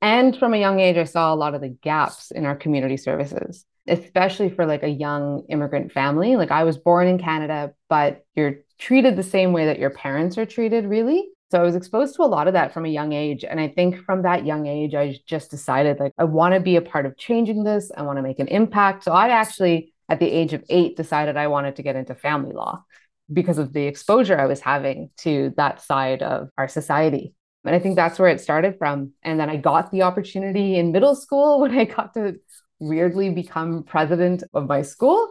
And 0.00 0.36
from 0.36 0.54
a 0.54 0.58
young 0.58 0.80
age, 0.80 0.96
I 0.96 1.04
saw 1.04 1.32
a 1.32 1.36
lot 1.36 1.54
of 1.54 1.60
the 1.60 1.68
gaps 1.68 2.30
in 2.30 2.44
our 2.44 2.56
community 2.56 2.96
services, 2.96 3.64
especially 3.86 4.50
for 4.50 4.66
like 4.66 4.82
a 4.82 4.88
young 4.88 5.44
immigrant 5.48 5.92
family. 5.92 6.36
Like 6.36 6.50
I 6.50 6.64
was 6.64 6.78
born 6.78 7.08
in 7.08 7.18
Canada, 7.18 7.72
but 7.88 8.24
you're 8.34 8.56
treated 8.78 9.16
the 9.16 9.22
same 9.22 9.52
way 9.52 9.66
that 9.66 9.78
your 9.78 9.90
parents 9.90 10.36
are 10.38 10.46
treated, 10.46 10.86
really. 10.86 11.28
So 11.50 11.60
I 11.60 11.62
was 11.62 11.76
exposed 11.76 12.16
to 12.16 12.22
a 12.22 12.24
lot 12.24 12.48
of 12.48 12.54
that 12.54 12.74
from 12.74 12.84
a 12.86 12.90
young 12.90 13.12
age. 13.12 13.44
And 13.44 13.60
I 13.60 13.68
think 13.68 13.96
from 14.04 14.22
that 14.22 14.44
young 14.44 14.66
age, 14.66 14.94
I 14.94 15.18
just 15.26 15.50
decided 15.50 16.00
like, 16.00 16.12
I 16.18 16.24
want 16.24 16.54
to 16.54 16.60
be 16.60 16.76
a 16.76 16.82
part 16.82 17.06
of 17.06 17.16
changing 17.16 17.64
this. 17.64 17.90
I 17.96 18.02
want 18.02 18.18
to 18.18 18.22
make 18.22 18.38
an 18.38 18.48
impact. 18.48 19.04
So 19.04 19.12
I 19.12 19.28
actually, 19.28 19.94
at 20.08 20.18
the 20.18 20.30
age 20.30 20.52
of 20.52 20.64
eight, 20.68 20.96
decided 20.96 21.36
I 21.36 21.46
wanted 21.46 21.76
to 21.76 21.82
get 21.82 21.96
into 21.96 22.14
family 22.14 22.52
law 22.52 22.84
because 23.32 23.58
of 23.58 23.72
the 23.72 23.86
exposure 23.86 24.38
I 24.38 24.46
was 24.46 24.60
having 24.60 25.10
to 25.18 25.52
that 25.56 25.82
side 25.82 26.22
of 26.22 26.48
our 26.56 26.68
society. 26.68 27.34
And 27.64 27.74
I 27.74 27.78
think 27.80 27.96
that's 27.96 28.18
where 28.18 28.28
it 28.28 28.40
started 28.40 28.76
from. 28.78 29.12
And 29.22 29.40
then 29.40 29.50
I 29.50 29.56
got 29.56 29.90
the 29.90 30.02
opportunity 30.02 30.76
in 30.76 30.92
middle 30.92 31.16
school 31.16 31.60
when 31.62 31.76
I 31.76 31.84
got 31.84 32.14
to 32.14 32.36
weirdly 32.78 33.30
become 33.30 33.82
president 33.82 34.44
of 34.54 34.68
my 34.68 34.82
school. 34.82 35.28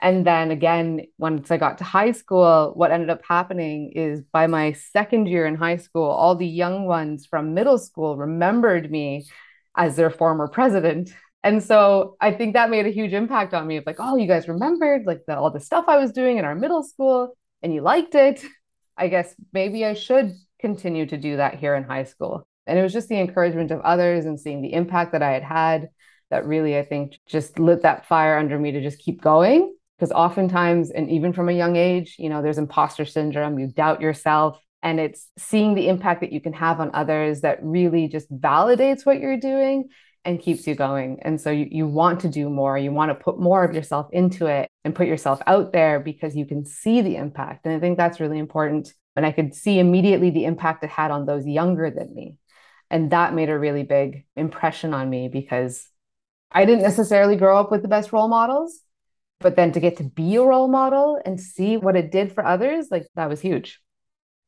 And 0.00 0.26
then 0.26 0.50
again, 0.50 1.02
once 1.18 1.50
I 1.50 1.58
got 1.58 1.78
to 1.78 1.84
high 1.84 2.12
school, 2.12 2.72
what 2.74 2.90
ended 2.90 3.10
up 3.10 3.20
happening 3.28 3.92
is 3.94 4.22
by 4.32 4.46
my 4.46 4.72
second 4.72 5.26
year 5.26 5.44
in 5.44 5.56
high 5.56 5.76
school, 5.76 6.04
all 6.04 6.36
the 6.36 6.46
young 6.46 6.86
ones 6.86 7.26
from 7.26 7.52
middle 7.52 7.78
school 7.78 8.16
remembered 8.16 8.90
me 8.90 9.26
as 9.76 9.96
their 9.96 10.10
former 10.10 10.48
president. 10.48 11.12
And 11.44 11.62
so 11.62 12.16
I 12.22 12.32
think 12.32 12.54
that 12.54 12.70
made 12.70 12.86
a 12.86 12.90
huge 12.90 13.12
impact 13.12 13.52
on 13.52 13.66
me 13.66 13.76
of 13.76 13.84
like, 13.86 13.96
oh, 13.98 14.16
you 14.16 14.26
guys 14.26 14.48
remembered 14.48 15.02
like 15.04 15.20
the, 15.26 15.36
all 15.36 15.50
the 15.50 15.60
stuff 15.60 15.84
I 15.88 15.98
was 15.98 16.10
doing 16.10 16.38
in 16.38 16.44
our 16.46 16.54
middle 16.54 16.82
school 16.82 17.36
and 17.62 17.72
you 17.72 17.82
liked 17.82 18.14
it. 18.14 18.42
I 18.96 19.08
guess 19.08 19.34
maybe 19.52 19.84
I 19.84 19.92
should 19.92 20.32
continue 20.58 21.04
to 21.04 21.18
do 21.18 21.36
that 21.36 21.56
here 21.56 21.74
in 21.74 21.84
high 21.84 22.04
school. 22.04 22.48
And 22.66 22.78
it 22.78 22.82
was 22.82 22.94
just 22.94 23.10
the 23.10 23.20
encouragement 23.20 23.70
of 23.72 23.82
others 23.82 24.24
and 24.24 24.40
seeing 24.40 24.62
the 24.62 24.72
impact 24.72 25.12
that 25.12 25.22
I 25.22 25.32
had 25.32 25.42
had 25.42 25.90
that 26.30 26.46
really, 26.46 26.78
I 26.78 26.82
think, 26.82 27.18
just 27.26 27.58
lit 27.58 27.82
that 27.82 28.06
fire 28.06 28.38
under 28.38 28.58
me 28.58 28.72
to 28.72 28.80
just 28.80 28.98
keep 28.98 29.20
going. 29.20 29.74
Because 29.98 30.12
oftentimes, 30.12 30.90
and 30.90 31.10
even 31.10 31.34
from 31.34 31.50
a 31.50 31.52
young 31.52 31.76
age, 31.76 32.16
you 32.18 32.30
know, 32.30 32.40
there's 32.40 32.58
imposter 32.58 33.04
syndrome, 33.04 33.58
you 33.58 33.66
doubt 33.66 34.00
yourself. 34.00 34.58
And 34.82 34.98
it's 34.98 35.28
seeing 35.36 35.74
the 35.74 35.88
impact 35.88 36.22
that 36.22 36.32
you 36.32 36.40
can 36.40 36.54
have 36.54 36.80
on 36.80 36.90
others 36.94 37.42
that 37.42 37.62
really 37.62 38.08
just 38.08 38.32
validates 38.32 39.04
what 39.04 39.20
you're 39.20 39.36
doing 39.36 39.90
and 40.24 40.40
keeps 40.40 40.66
you 40.66 40.74
going. 40.74 41.18
And 41.22 41.40
so 41.40 41.50
you, 41.50 41.68
you 41.70 41.86
want 41.86 42.20
to 42.20 42.28
do 42.28 42.48
more, 42.48 42.78
you 42.78 42.92
want 42.92 43.10
to 43.10 43.14
put 43.14 43.38
more 43.38 43.64
of 43.64 43.74
yourself 43.74 44.08
into 44.12 44.46
it 44.46 44.70
and 44.84 44.94
put 44.94 45.06
yourself 45.06 45.40
out 45.46 45.72
there 45.72 46.00
because 46.00 46.34
you 46.34 46.46
can 46.46 46.64
see 46.64 47.02
the 47.02 47.16
impact. 47.16 47.66
And 47.66 47.74
I 47.74 47.80
think 47.80 47.96
that's 47.96 48.20
really 48.20 48.38
important. 48.38 48.92
And 49.16 49.26
I 49.26 49.32
could 49.32 49.54
see 49.54 49.78
immediately 49.78 50.30
the 50.30 50.44
impact 50.44 50.82
it 50.82 50.90
had 50.90 51.10
on 51.10 51.26
those 51.26 51.46
younger 51.46 51.90
than 51.90 52.14
me. 52.14 52.36
And 52.90 53.10
that 53.10 53.34
made 53.34 53.50
a 53.50 53.58
really 53.58 53.82
big 53.82 54.24
impression 54.36 54.94
on 54.94 55.10
me 55.10 55.28
because 55.28 55.88
I 56.50 56.64
didn't 56.64 56.82
necessarily 56.82 57.36
grow 57.36 57.58
up 57.58 57.70
with 57.70 57.82
the 57.82 57.88
best 57.88 58.12
role 58.12 58.28
models, 58.28 58.80
but 59.40 59.56
then 59.56 59.72
to 59.72 59.80
get 59.80 59.96
to 59.98 60.04
be 60.04 60.36
a 60.36 60.42
role 60.42 60.68
model 60.68 61.20
and 61.24 61.40
see 61.40 61.76
what 61.76 61.96
it 61.96 62.12
did 62.12 62.32
for 62.32 62.44
others, 62.44 62.88
like 62.90 63.06
that 63.16 63.28
was 63.28 63.40
huge 63.40 63.80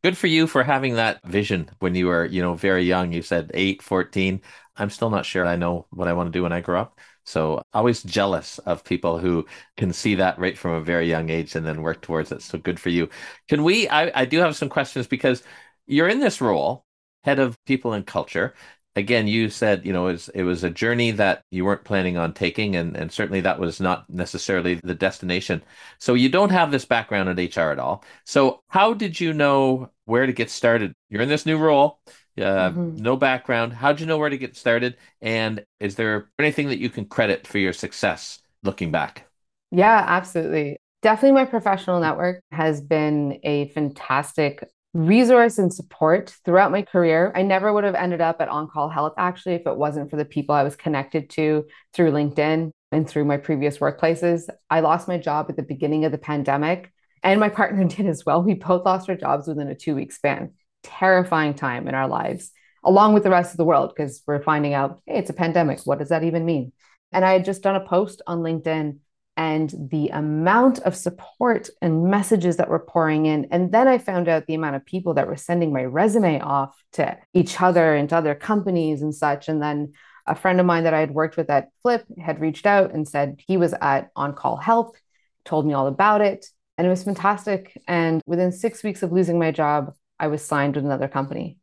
good 0.07 0.17
for 0.17 0.27
you 0.29 0.47
for 0.47 0.63
having 0.63 0.95
that 0.95 1.21
vision 1.25 1.69
when 1.81 1.95
you 1.95 2.07
were 2.07 2.27
you 2.27 2.41
know 2.43 2.55
very 2.55 2.85
young 2.85 3.13
you 3.13 3.23
said 3.23 3.51
8 3.55 3.83
14 3.83 4.41
i'm 4.77 4.91
still 4.91 5.11
not 5.11 5.27
sure 5.27 5.47
i 5.47 5.57
know 5.57 5.87
what 5.91 6.09
i 6.09 6.13
want 6.13 6.29
to 6.29 6.39
do 6.39 6.43
when 6.43 6.53
i 6.53 6.61
grow 6.61 6.81
up 6.81 7.01
So 7.25 7.63
always 7.73 8.03
jealous 8.05 8.59
of 8.61 8.85
people 8.85 9.19
who 9.19 9.47
can 9.77 9.93
see 9.93 10.15
that 10.17 10.39
right 10.39 10.57
from 10.57 10.73
a 10.75 10.81
very 10.81 11.09
young 11.09 11.29
age 11.31 11.57
and 11.57 11.67
then 11.67 11.83
work 11.83 12.01
towards 12.03 12.31
it. 12.33 12.43
So 12.43 12.59
good 12.59 12.79
for 12.79 12.91
you. 12.91 13.09
Can 13.49 13.65
we? 13.65 13.89
I, 13.89 14.23
I 14.23 14.25
do 14.27 14.39
have 14.39 14.55
some 14.57 14.69
questions 14.69 15.09
because 15.09 15.43
you're 15.87 16.09
in 16.09 16.21
this 16.21 16.41
role, 16.41 16.87
head 17.25 17.41
of 17.41 17.59
people 17.65 17.93
and 17.95 18.07
culture. 18.07 18.55
Again, 18.97 19.29
you 19.29 19.51
said, 19.51 19.87
you 19.87 19.93
know, 19.93 20.09
it 20.09 20.13
was, 20.13 20.29
it 20.31 20.43
was 20.43 20.65
a 20.65 20.71
journey 20.71 21.11
that 21.13 21.43
you 21.51 21.65
weren't 21.65 21.85
planning 21.85 22.17
on 22.17 22.33
taking, 22.33 22.75
and, 22.77 22.97
and 22.97 23.13
certainly 23.13 23.43
that 23.43 23.61
was 23.61 23.81
not 23.81 24.09
necessarily 24.09 24.81
the 24.83 24.95
destination. 24.95 25.63
So 25.99 26.15
you 26.15 26.29
don't 26.29 26.51
have 26.51 26.71
this 26.71 26.85
background 26.85 27.29
in 27.29 27.47
HR 27.47 27.71
at 27.71 27.79
all. 27.79 28.05
So 28.25 28.63
how 28.69 28.95
did 28.95 29.21
you 29.21 29.33
know 29.33 29.91
where 30.07 30.27
to 30.27 30.33
get 30.33 30.51
started? 30.51 30.95
You're 31.11 31.23
in 31.23 31.29
this 31.29 31.47
new 31.47 31.59
role 31.59 32.01
uh, 32.39 32.71
mm-hmm. 32.71 32.97
no 32.97 33.17
background. 33.17 33.73
How'd 33.73 34.01
you 34.01 34.07
know 34.07 34.19
where 34.19 34.31
to 34.31 34.39
get 34.39 34.57
started? 34.57 34.97
And 35.21 35.65
is 35.81 35.95
there 35.95 36.29
anything 36.39 36.69
that 36.69 36.79
you 36.79 36.91
can 36.91 37.07
credit 37.07 37.47
for 37.47 37.59
your 37.59 37.73
success 37.73 38.41
looking 38.63 38.91
back? 38.91 39.27
Yeah, 39.71 40.05
absolutely. 40.07 40.79
Definitely, 41.03 41.33
my 41.33 41.45
professional 41.45 42.01
network 42.01 42.41
has 42.51 42.81
been 42.81 43.39
a 43.43 43.69
fantastic 43.69 44.65
resource 44.97 45.59
and 45.59 45.73
support 45.73 46.35
throughout 46.45 46.73
my 46.73 46.83
career. 46.83 47.33
I 47.35 47.43
never 47.43 47.73
would 47.73 47.85
have 47.85 47.95
ended 47.95 48.21
up 48.21 48.41
at 48.41 48.49
On 48.49 48.69
Call 48.69 48.89
Health 48.89 49.13
actually 49.19 49.55
if 49.55 49.67
it 49.67 49.77
wasn't 49.77 50.11
for 50.11 50.17
the 50.17 50.25
people 50.25 50.55
I 50.55 50.63
was 50.63 50.77
connected 50.77 51.29
to 51.31 51.67
through 51.93 52.13
LinkedIn 52.13 52.71
and 52.93 53.09
through 53.09 53.27
my 53.27 53.37
previous 53.37 53.79
workplaces. 53.79 54.49
I 54.71 54.81
lost 54.81 55.09
my 55.09 55.19
job 55.19 55.47
at 55.51 55.57
the 55.57 55.63
beginning 55.63 56.05
of 56.05 56.13
the 56.13 56.19
pandemic, 56.19 56.91
and 57.23 57.39
my 57.39 57.49
partner 57.61 57.85
did 57.85 58.07
as 58.07 58.25
well. 58.25 58.43
We 58.43 58.55
both 58.55 58.85
lost 58.87 59.09
our 59.11 59.17
jobs 59.17 59.47
within 59.47 59.69
a 59.69 59.75
two 59.75 59.95
week 59.95 60.13
span 60.13 60.53
terrifying 60.83 61.55
time 61.55 61.89
in 61.89 61.95
our 61.95 62.09
lives, 62.09 62.53
along 62.85 63.13
with 63.13 63.25
the 63.25 63.31
rest 63.31 63.53
of 63.53 63.59
the 63.59 63.65
world, 63.65 63.93
because 63.95 64.23
we're 64.27 64.43
finding 64.43 64.73
out, 64.73 65.01
hey, 65.07 65.19
it's 65.19 65.31
a 65.31 65.35
pandemic. 65.35 65.81
What 65.85 65.99
does 65.99 66.09
that 66.09 66.25
even 66.25 66.47
mean? 66.47 66.73
And 67.13 67.25
I 67.25 67.33
had 67.33 67.45
just 67.45 67.63
done 67.63 67.77
a 67.77 67.87
post 67.87 68.23
on 68.27 68.39
LinkedIn 68.39 68.99
and 69.37 69.73
the 69.91 70.09
amount 70.09 70.79
of 70.81 70.97
support 70.97 71.69
and 71.83 72.05
messages 72.05 72.57
that 72.57 72.71
were 72.71 72.79
pouring 72.79 73.27
in. 73.27 73.47
And 73.51 73.71
then 73.71 73.87
I 73.87 73.99
found 73.99 74.29
out 74.29 74.47
the 74.47 74.55
amount 74.55 74.77
of 74.77 74.87
people 74.87 75.15
that 75.15 75.27
were 75.27 75.37
sending 75.37 75.73
my 75.73 75.85
resume 75.85 76.41
off 76.41 76.83
to 76.93 77.19
each 77.35 77.61
other 77.61 77.95
and 77.95 78.09
to 78.09 78.17
other 78.17 78.35
companies 78.35 79.03
and 79.03 79.15
such. 79.15 79.49
And 79.49 79.63
then 79.63 79.93
a 80.27 80.35
friend 80.35 80.59
of 80.59 80.67
mine 80.67 80.85
that 80.85 80.95
I 80.95 81.01
had 81.01 81.11
worked 81.11 81.37
with 81.37 81.51
at 81.51 81.69
Flipp 81.85 82.05
had 82.19 82.41
reached 82.41 82.67
out 82.67 82.93
and 82.95 83.07
said 83.07 83.41
he 83.47 83.59
was 83.59 83.75
at 83.81 84.11
On 84.17 84.35
Call 84.35 84.57
Health, 84.57 84.97
told 85.45 85.67
me 85.67 85.75
all 85.75 85.87
about 85.87 86.23
it. 86.23 86.47
And 86.79 86.87
it 86.87 86.91
was 86.91 87.05
fantastic. 87.05 87.81
And 87.87 88.23
within 88.27 88.53
six 88.53 88.83
weeks 88.83 89.03
of 89.03 89.13
losing 89.13 89.39
my 89.39 89.51
job, 89.51 89.95
I 90.19 90.29
was 90.29 90.43
signed 90.43 90.77
with 90.77 90.85
another 90.85 91.09
company. 91.09 91.59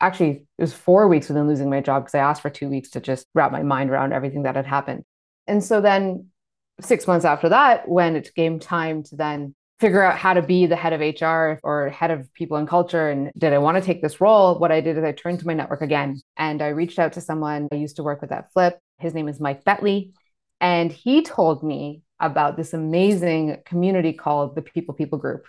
Actually, 0.00 0.46
it 0.56 0.62
was 0.62 0.72
four 0.72 1.08
weeks 1.08 1.28
within 1.28 1.46
losing 1.46 1.68
my 1.68 1.80
job 1.80 2.04
because 2.04 2.14
I 2.14 2.20
asked 2.20 2.40
for 2.40 2.50
two 2.50 2.68
weeks 2.68 2.90
to 2.90 3.00
just 3.00 3.26
wrap 3.34 3.52
my 3.52 3.62
mind 3.62 3.90
around 3.90 4.12
everything 4.12 4.44
that 4.44 4.56
had 4.56 4.66
happened. 4.66 5.04
And 5.46 5.62
so 5.62 5.80
then, 5.80 6.28
six 6.80 7.06
months 7.06 7.24
after 7.24 7.48
that, 7.48 7.88
when 7.88 8.16
it 8.16 8.34
came 8.34 8.58
time 8.58 9.02
to 9.04 9.16
then 9.16 9.54
figure 9.80 10.02
out 10.02 10.18
how 10.18 10.34
to 10.34 10.42
be 10.42 10.66
the 10.66 10.76
head 10.76 10.92
of 10.92 11.00
HR 11.00 11.60
or 11.62 11.88
head 11.88 12.10
of 12.10 12.32
people 12.34 12.56
and 12.56 12.68
culture, 12.68 13.08
and 13.08 13.30
did 13.38 13.52
I 13.52 13.58
want 13.58 13.76
to 13.76 13.82
take 13.82 14.02
this 14.02 14.20
role? 14.20 14.58
What 14.58 14.72
I 14.72 14.80
did 14.80 14.98
is 14.98 15.04
I 15.04 15.12
turned 15.12 15.40
to 15.40 15.46
my 15.46 15.54
network 15.54 15.82
again 15.82 16.20
and 16.36 16.60
I 16.60 16.68
reached 16.68 16.98
out 16.98 17.12
to 17.14 17.20
someone 17.20 17.68
I 17.72 17.76
used 17.76 17.96
to 17.96 18.02
work 18.02 18.20
with 18.20 18.32
at 18.32 18.52
Flipp. 18.52 18.74
His 18.98 19.14
name 19.14 19.28
is 19.28 19.40
Mike 19.40 19.64
Betley. 19.64 20.12
And 20.60 20.90
he 20.90 21.22
told 21.22 21.62
me 21.62 22.02
about 22.18 22.56
this 22.56 22.74
amazing 22.74 23.58
community 23.64 24.12
called 24.12 24.56
the 24.56 24.62
People 24.62 24.94
People 24.94 25.18
Group 25.18 25.44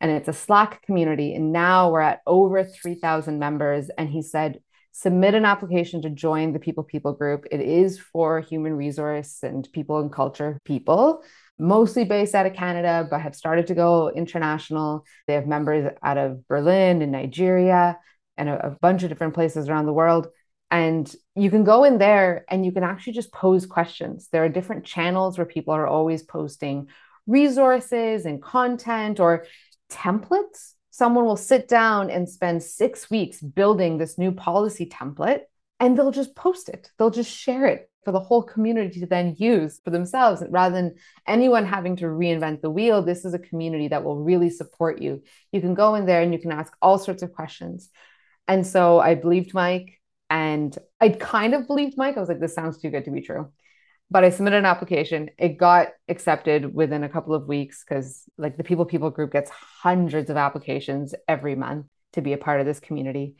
and 0.00 0.10
it's 0.10 0.28
a 0.28 0.32
Slack 0.32 0.82
community. 0.82 1.34
And 1.34 1.52
now 1.52 1.90
we're 1.90 2.00
at 2.00 2.20
over 2.26 2.62
3,000 2.64 3.38
members. 3.38 3.90
And 3.96 4.08
he 4.08 4.22
said, 4.22 4.60
submit 4.96 5.34
an 5.34 5.44
application 5.44 6.00
to 6.02 6.08
join 6.08 6.52
the 6.52 6.60
People 6.60 6.84
People 6.84 7.12
group. 7.14 7.46
It 7.50 7.60
is 7.60 7.98
for 7.98 8.40
human 8.40 8.74
resource 8.74 9.42
and 9.42 9.68
people 9.72 9.98
and 9.98 10.10
culture 10.10 10.60
people, 10.64 11.24
mostly 11.58 12.04
based 12.04 12.32
out 12.32 12.46
of 12.46 12.54
Canada, 12.54 13.04
but 13.10 13.20
have 13.20 13.34
started 13.34 13.66
to 13.66 13.74
go 13.74 14.10
international. 14.10 15.04
They 15.26 15.34
have 15.34 15.48
members 15.48 15.92
out 16.00 16.16
of 16.16 16.46
Berlin 16.46 17.02
and 17.02 17.10
Nigeria 17.10 17.98
and 18.36 18.48
a, 18.48 18.68
a 18.68 18.70
bunch 18.80 19.02
of 19.02 19.08
different 19.08 19.34
places 19.34 19.68
around 19.68 19.86
the 19.86 19.92
world. 19.92 20.28
And 20.70 21.12
you 21.34 21.50
can 21.50 21.64
go 21.64 21.82
in 21.82 21.98
there 21.98 22.44
and 22.48 22.64
you 22.64 22.70
can 22.70 22.84
actually 22.84 23.14
just 23.14 23.32
pose 23.32 23.66
questions. 23.66 24.28
There 24.30 24.44
are 24.44 24.48
different 24.48 24.84
channels 24.84 25.36
where 25.36 25.44
people 25.44 25.74
are 25.74 25.88
always 25.88 26.22
posting 26.22 26.86
resources 27.26 28.26
and 28.26 28.40
content 28.40 29.18
or 29.18 29.46
templates. 29.90 30.74
Someone 30.94 31.24
will 31.24 31.36
sit 31.36 31.66
down 31.66 32.08
and 32.08 32.28
spend 32.28 32.62
six 32.62 33.10
weeks 33.10 33.40
building 33.40 33.98
this 33.98 34.16
new 34.16 34.30
policy 34.30 34.86
template 34.86 35.40
and 35.80 35.98
they'll 35.98 36.12
just 36.12 36.36
post 36.36 36.68
it. 36.68 36.88
They'll 36.96 37.10
just 37.10 37.32
share 37.32 37.66
it 37.66 37.90
for 38.04 38.12
the 38.12 38.20
whole 38.20 38.44
community 38.44 39.00
to 39.00 39.06
then 39.06 39.34
use 39.36 39.80
for 39.82 39.90
themselves 39.90 40.44
rather 40.50 40.76
than 40.76 40.94
anyone 41.26 41.66
having 41.66 41.96
to 41.96 42.04
reinvent 42.04 42.60
the 42.60 42.70
wheel. 42.70 43.02
This 43.02 43.24
is 43.24 43.34
a 43.34 43.40
community 43.40 43.88
that 43.88 44.04
will 44.04 44.22
really 44.22 44.50
support 44.50 45.02
you. 45.02 45.24
You 45.50 45.60
can 45.60 45.74
go 45.74 45.96
in 45.96 46.06
there 46.06 46.22
and 46.22 46.32
you 46.32 46.38
can 46.38 46.52
ask 46.52 46.72
all 46.80 47.00
sorts 47.00 47.24
of 47.24 47.32
questions. 47.32 47.90
And 48.46 48.64
so 48.64 49.00
I 49.00 49.16
believed 49.16 49.52
Mike 49.52 50.00
and 50.30 50.78
I 51.00 51.08
kind 51.08 51.54
of 51.54 51.66
believed 51.66 51.96
Mike. 51.96 52.16
I 52.16 52.20
was 52.20 52.28
like, 52.28 52.38
this 52.38 52.54
sounds 52.54 52.80
too 52.80 52.90
good 52.90 53.06
to 53.06 53.10
be 53.10 53.20
true 53.20 53.50
but 54.10 54.24
I 54.24 54.30
submitted 54.30 54.58
an 54.58 54.66
application. 54.66 55.30
It 55.38 55.58
got 55.58 55.88
accepted 56.08 56.74
within 56.74 57.04
a 57.04 57.08
couple 57.08 57.34
of 57.34 57.48
weeks 57.48 57.84
because, 57.84 58.24
like, 58.38 58.56
the 58.56 58.64
People 58.64 58.84
People 58.84 59.10
group 59.10 59.32
gets 59.32 59.50
hundreds 59.50 60.30
of 60.30 60.36
applications 60.36 61.14
every 61.26 61.54
month 61.54 61.86
to 62.12 62.22
be 62.22 62.32
a 62.32 62.38
part 62.38 62.60
of 62.60 62.66
this 62.66 62.80
community. 62.80 63.36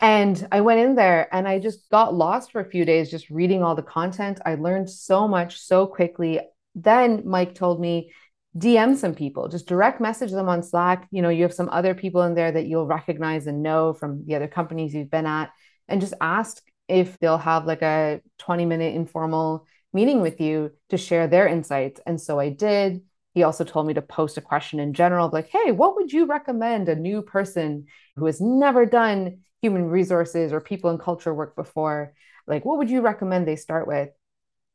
And 0.00 0.48
I 0.50 0.62
went 0.62 0.80
in 0.80 0.94
there 0.94 1.28
and 1.34 1.46
I 1.46 1.58
just 1.58 1.90
got 1.90 2.14
lost 2.14 2.52
for 2.52 2.60
a 2.60 2.70
few 2.70 2.86
days 2.86 3.10
just 3.10 3.28
reading 3.28 3.62
all 3.62 3.74
the 3.74 3.82
content. 3.82 4.40
I 4.46 4.54
learned 4.54 4.88
so 4.88 5.28
much 5.28 5.58
so 5.60 5.86
quickly. 5.86 6.40
Then 6.74 7.22
Mike 7.26 7.54
told 7.54 7.80
me, 7.80 8.12
DM 8.56 8.96
some 8.96 9.14
people, 9.14 9.48
just 9.48 9.68
direct 9.68 10.00
message 10.00 10.32
them 10.32 10.48
on 10.48 10.62
Slack. 10.62 11.06
You 11.10 11.22
know, 11.22 11.28
you 11.28 11.42
have 11.42 11.54
some 11.54 11.68
other 11.68 11.94
people 11.94 12.22
in 12.22 12.34
there 12.34 12.50
that 12.50 12.66
you'll 12.66 12.86
recognize 12.86 13.46
and 13.46 13.62
know 13.62 13.92
from 13.92 14.24
the 14.26 14.34
other 14.34 14.48
companies 14.48 14.92
you've 14.92 15.10
been 15.10 15.26
at, 15.26 15.50
and 15.86 16.00
just 16.00 16.14
ask 16.20 16.60
if 16.88 17.18
they'll 17.18 17.38
have 17.38 17.66
like 17.66 17.82
a 17.82 18.20
20 18.38 18.64
minute 18.64 18.96
informal 18.96 19.66
meeting 19.92 20.20
with 20.20 20.40
you 20.40 20.72
to 20.88 20.96
share 20.96 21.26
their 21.26 21.46
insights. 21.46 22.00
And 22.06 22.20
so 22.20 22.38
I 22.38 22.50
did. 22.50 23.02
He 23.34 23.42
also 23.42 23.64
told 23.64 23.86
me 23.86 23.94
to 23.94 24.02
post 24.02 24.36
a 24.38 24.40
question 24.40 24.80
in 24.80 24.92
general, 24.92 25.30
like, 25.32 25.48
hey, 25.48 25.70
what 25.72 25.96
would 25.96 26.12
you 26.12 26.26
recommend 26.26 26.88
a 26.88 26.96
new 26.96 27.22
person 27.22 27.86
who 28.16 28.26
has 28.26 28.40
never 28.40 28.86
done 28.86 29.40
human 29.62 29.84
resources 29.84 30.52
or 30.52 30.60
people 30.60 30.90
and 30.90 30.98
culture 30.98 31.32
work 31.32 31.54
before? 31.54 32.14
Like, 32.46 32.64
what 32.64 32.78
would 32.78 32.90
you 32.90 33.02
recommend 33.02 33.46
they 33.46 33.56
start 33.56 33.86
with? 33.86 34.08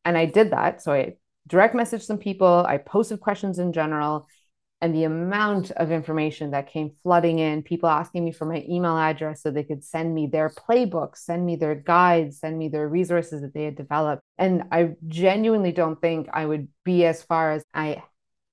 And 0.06 0.18
I 0.18 0.26
did 0.26 0.52
that. 0.52 0.82
So 0.82 0.94
I 0.94 1.16
direct 1.48 1.76
messaged 1.76 2.04
some 2.04 2.18
people, 2.18 2.66
I 2.68 2.78
posted 2.78 3.20
questions 3.20 3.60
in 3.60 3.74
general, 3.74 4.28
and 4.82 4.94
the 4.94 5.04
amount 5.04 5.72
of 5.72 5.92
information 5.92 6.52
that 6.52 6.70
came 6.70 6.92
flooding 7.04 7.40
in 7.40 7.64
people 7.64 7.90
asking 7.90 8.24
me 8.24 8.32
for 8.32 8.46
my 8.46 8.64
email 8.70 8.98
address 8.98 9.42
so 9.42 9.50
they 9.50 9.64
could 9.64 9.84
send 9.84 10.14
me 10.14 10.28
their 10.28 10.50
playbooks 10.50 11.18
send 11.18 11.46
me 11.46 11.56
their 11.56 11.76
guides 11.76 12.40
send 12.40 12.58
me 12.58 12.68
their 12.68 12.88
resources 12.88 13.42
that 13.42 13.54
they 13.54 13.64
had 13.64 13.76
developed. 13.76 14.22
And 14.38 14.64
i 14.72 14.92
genuinely 15.08 15.72
don't 15.72 16.02
think 16.02 16.28
i 16.34 16.46
would 16.46 16.68
be 16.84 17.06
as 17.06 17.24
far 17.24 17.54
as 17.54 17.64
i 17.74 18.04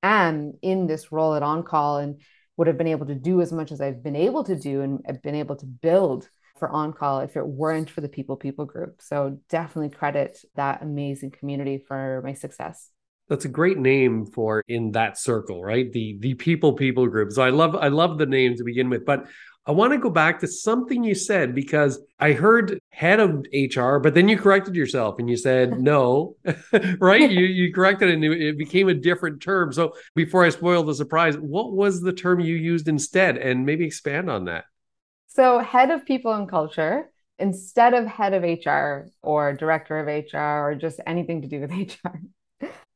am 0.03 0.55
in 0.63 0.87
this 0.87 1.13
role 1.13 1.35
at 1.35 1.43
on 1.43 1.63
call 1.63 1.99
and 1.99 2.21
would 2.57 2.67
have 2.67 2.79
been 2.79 2.87
able 2.87 3.07
to 3.07 3.15
do 3.15 3.41
as 3.41 3.53
much 3.53 3.73
as 3.73 3.81
i've 3.81 4.03
been 4.03 4.17
able 4.17 4.45
to 4.45 4.57
do 4.57 4.83
and 4.83 5.01
have 5.07 5.23
been 5.23 5.35
able 5.35 5.57
to 5.57 5.67
build 5.67 6.29
for 6.63 6.69
on 6.69 6.93
call 6.93 7.19
if 7.19 7.37
it 7.37 7.45
weren't 7.45 7.91
for 7.91 8.03
the 8.03 8.09
people 8.09 8.37
people 8.37 8.65
group. 8.67 9.03
So 9.03 9.41
definitely 9.49 9.91
credit 9.91 10.39
that 10.55 10.81
amazing 10.81 11.33
community 11.33 11.83
for 11.89 12.23
my 12.25 12.35
success 12.35 12.89
that's 13.33 13.47
a 13.47 13.49
great 13.49 13.79
name 13.79 14.27
for 14.27 14.63
in 14.69 14.93
that 14.93 15.17
circle, 15.17 15.65
right? 15.65 15.91
The 15.91 16.19
the 16.21 16.35
people 16.35 16.75
people 16.75 17.07
group. 17.07 17.33
So 17.33 17.43
I 17.43 17.49
love 17.49 17.75
I 17.75 17.89
love 17.89 18.19
the 18.19 18.27
name 18.27 18.57
to 18.57 18.63
begin 18.63 18.91
with, 18.91 19.07
but 19.07 19.27
I 19.65 19.71
want 19.71 19.95
to 19.95 19.99
go 19.99 20.11
back 20.11 20.41
to 20.41 20.47
something 20.47 21.03
you 21.03 21.15
said 21.15 21.55
because 21.55 21.99
I 22.21 22.33
heard 22.33 22.79
head 22.91 23.21
of 23.21 23.47
HR, 23.55 23.99
but 24.01 24.13
then 24.13 24.29
you 24.29 24.37
corrected 24.37 24.75
yourself 24.75 25.19
and 25.19 25.31
you 25.31 25.39
said 25.39 25.81
no, 25.81 26.37
right? 26.99 27.31
you 27.31 27.47
you 27.47 27.73
corrected 27.73 28.11
it 28.11 28.15
and 28.17 28.25
it 28.25 28.59
became 28.59 28.91
a 28.91 28.95
different 28.95 29.41
term. 29.41 29.73
So 29.73 29.95
before 30.15 30.45
I 30.45 30.51
spoil 30.51 30.83
the 30.83 30.95
surprise, 30.95 31.39
what 31.39 31.73
was 31.73 32.03
the 32.03 32.13
term 32.13 32.39
you 32.39 32.57
used 32.57 32.87
instead? 32.87 33.39
And 33.39 33.65
maybe 33.65 33.87
expand 33.87 34.29
on 34.29 34.45
that. 34.45 34.65
So 35.29 35.59
head 35.61 35.91
of 35.91 36.05
people 36.05 36.35
and 36.35 36.47
culture 36.47 37.11
instead 37.39 37.95
of 37.95 38.07
head 38.07 38.35
of 38.35 38.43
HR 38.43 39.09
or 39.23 39.55
director 39.55 39.99
of 40.01 40.07
HR 40.07 40.69
or 40.69 40.75
just 40.75 41.01
anything 41.07 41.41
to 41.41 41.49
do 41.49 41.61
with 41.61 41.71
HR. 42.05 42.19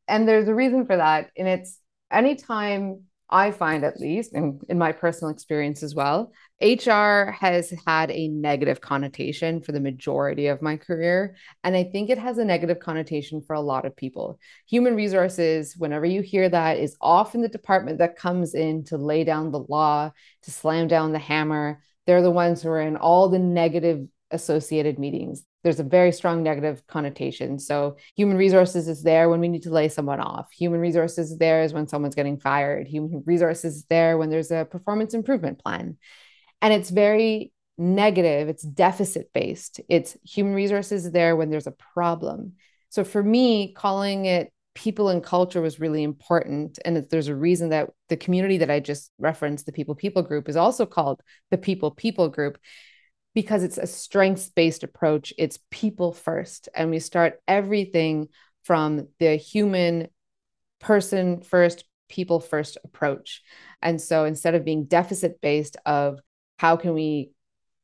And 0.09 0.29
there's 0.29 0.49
a 0.49 0.55
reason 0.55 0.87
for 0.87 0.97
that. 0.97 1.31
And 1.37 1.49
it's 1.49 1.79
anytime 2.11 3.03
I 3.29 3.51
find, 3.51 3.85
at 3.85 3.99
least, 3.99 4.35
and 4.35 4.63
in 4.69 4.79
my 4.79 4.93
personal 4.93 5.33
experience 5.33 5.83
as 5.83 5.97
well, 5.97 6.33
HR 6.63 7.33
has 7.33 7.75
had 7.85 8.11
a 8.13 8.29
negative 8.29 8.81
connotation 8.81 9.61
for 9.61 9.73
the 9.73 9.81
majority 9.81 10.47
of 10.47 10.63
my 10.63 10.77
career. 10.77 11.35
And 11.65 11.75
I 11.75 11.85
think 11.85 12.09
it 12.09 12.19
has 12.19 12.39
a 12.39 12.45
negative 12.45 12.79
connotation 12.79 13.43
for 13.43 13.55
a 13.55 13.61
lot 13.61 13.85
of 13.85 13.97
people. 13.97 14.39
Human 14.69 14.95
resources, 14.95 15.75
whenever 15.77 16.07
you 16.07 16.23
hear 16.23 16.49
that, 16.49 16.79
is 16.79 16.97
often 17.01 17.43
the 17.43 17.49
department 17.49 17.99
that 17.99 18.17
comes 18.17 18.55
in 18.55 18.85
to 18.85 18.97
lay 18.97 19.25
down 19.25 19.51
the 19.51 19.65
law, 19.69 20.13
to 20.43 20.51
slam 20.51 20.87
down 20.87 21.13
the 21.13 21.19
hammer. 21.19 21.83
They're 22.07 22.23
the 22.23 22.31
ones 22.31 22.63
who 22.63 22.69
are 22.69 22.81
in 22.81 22.97
all 22.97 23.29
the 23.29 23.41
negative 23.41 24.07
associated 24.31 25.01
meetings. 25.01 25.43
There's 25.67 25.81
a 25.81 25.85
very 25.85 26.13
strong 26.13 26.45
negative 26.45 26.87
connotation. 26.87 27.59
So, 27.59 27.97
human 28.15 28.37
resources 28.37 28.87
is 28.87 29.03
there 29.03 29.29
when 29.29 29.41
we 29.41 29.49
need 29.49 29.65
to 29.65 29.71
lay 29.71 29.89
someone 29.89 30.21
off. 30.21 30.53
Human 30.53 30.79
resources 30.79 31.33
is 31.33 31.39
there 31.39 31.65
is 31.65 31.73
when 31.73 31.89
someone's 31.89 32.15
getting 32.15 32.39
fired. 32.39 32.87
Human 32.87 33.25
resources 33.27 33.79
is 33.79 33.85
there 33.87 34.17
when 34.17 34.31
there's 34.31 34.53
a 34.53 34.65
performance 34.65 35.13
improvement 35.13 35.59
plan. 35.59 35.97
And 36.63 36.73
it's 36.73 36.91
very 36.91 37.53
negative, 37.77 38.49
it's 38.49 38.63
deficit 38.63 39.33
based. 39.35 39.81
It's 39.89 40.17
human 40.23 40.55
resources 40.55 41.11
there 41.11 41.35
when 41.35 41.51
there's 41.51 41.67
a 41.67 41.73
problem. 41.73 42.53
So, 42.91 43.03
for 43.03 43.21
me, 43.21 43.73
calling 43.73 44.27
it 44.27 44.53
people 44.77 45.09
and 45.09 45.25
culture 45.25 45.61
was 45.61 45.81
really 45.81 46.05
important. 46.05 46.79
And 46.85 46.97
there's 47.11 47.27
a 47.27 47.35
reason 47.35 47.71
that 47.71 47.91
the 48.09 48.17
community 48.17 48.59
that 48.59 48.71
I 48.71 48.79
just 48.79 49.11
referenced, 49.19 49.67
the 49.67 49.73
people 49.73 49.97
people 49.97 50.23
group, 50.23 50.49
is 50.49 50.55
also 50.55 50.87
called 50.87 51.21
the 51.51 51.59
people 51.59 51.91
people 51.91 52.29
group 52.29 52.57
because 53.37 53.63
it's 53.63 53.77
a 53.77 53.87
strengths 53.87 54.49
based 54.49 54.83
approach. 54.83 55.35
It's 55.37 55.59
people 55.71 56.15
first. 56.15 56.71
And 56.75 56.91
we 56.91 57.01
start 57.01 57.39
everything 57.47 58.29
from 58.65 59.09
the 59.19 59.37
human 59.37 60.09
person 60.81 61.43
first, 61.43 61.85
people 62.09 62.41
first 62.41 62.79
approach. 62.83 63.43
And 63.83 64.01
so 64.01 64.25
instead 64.25 64.55
of 64.55 64.65
being 64.65 64.87
deficit 64.87 65.43
based 65.43 65.77
of 65.85 66.19
how 66.59 66.77
can 66.77 66.95
we 66.95 67.33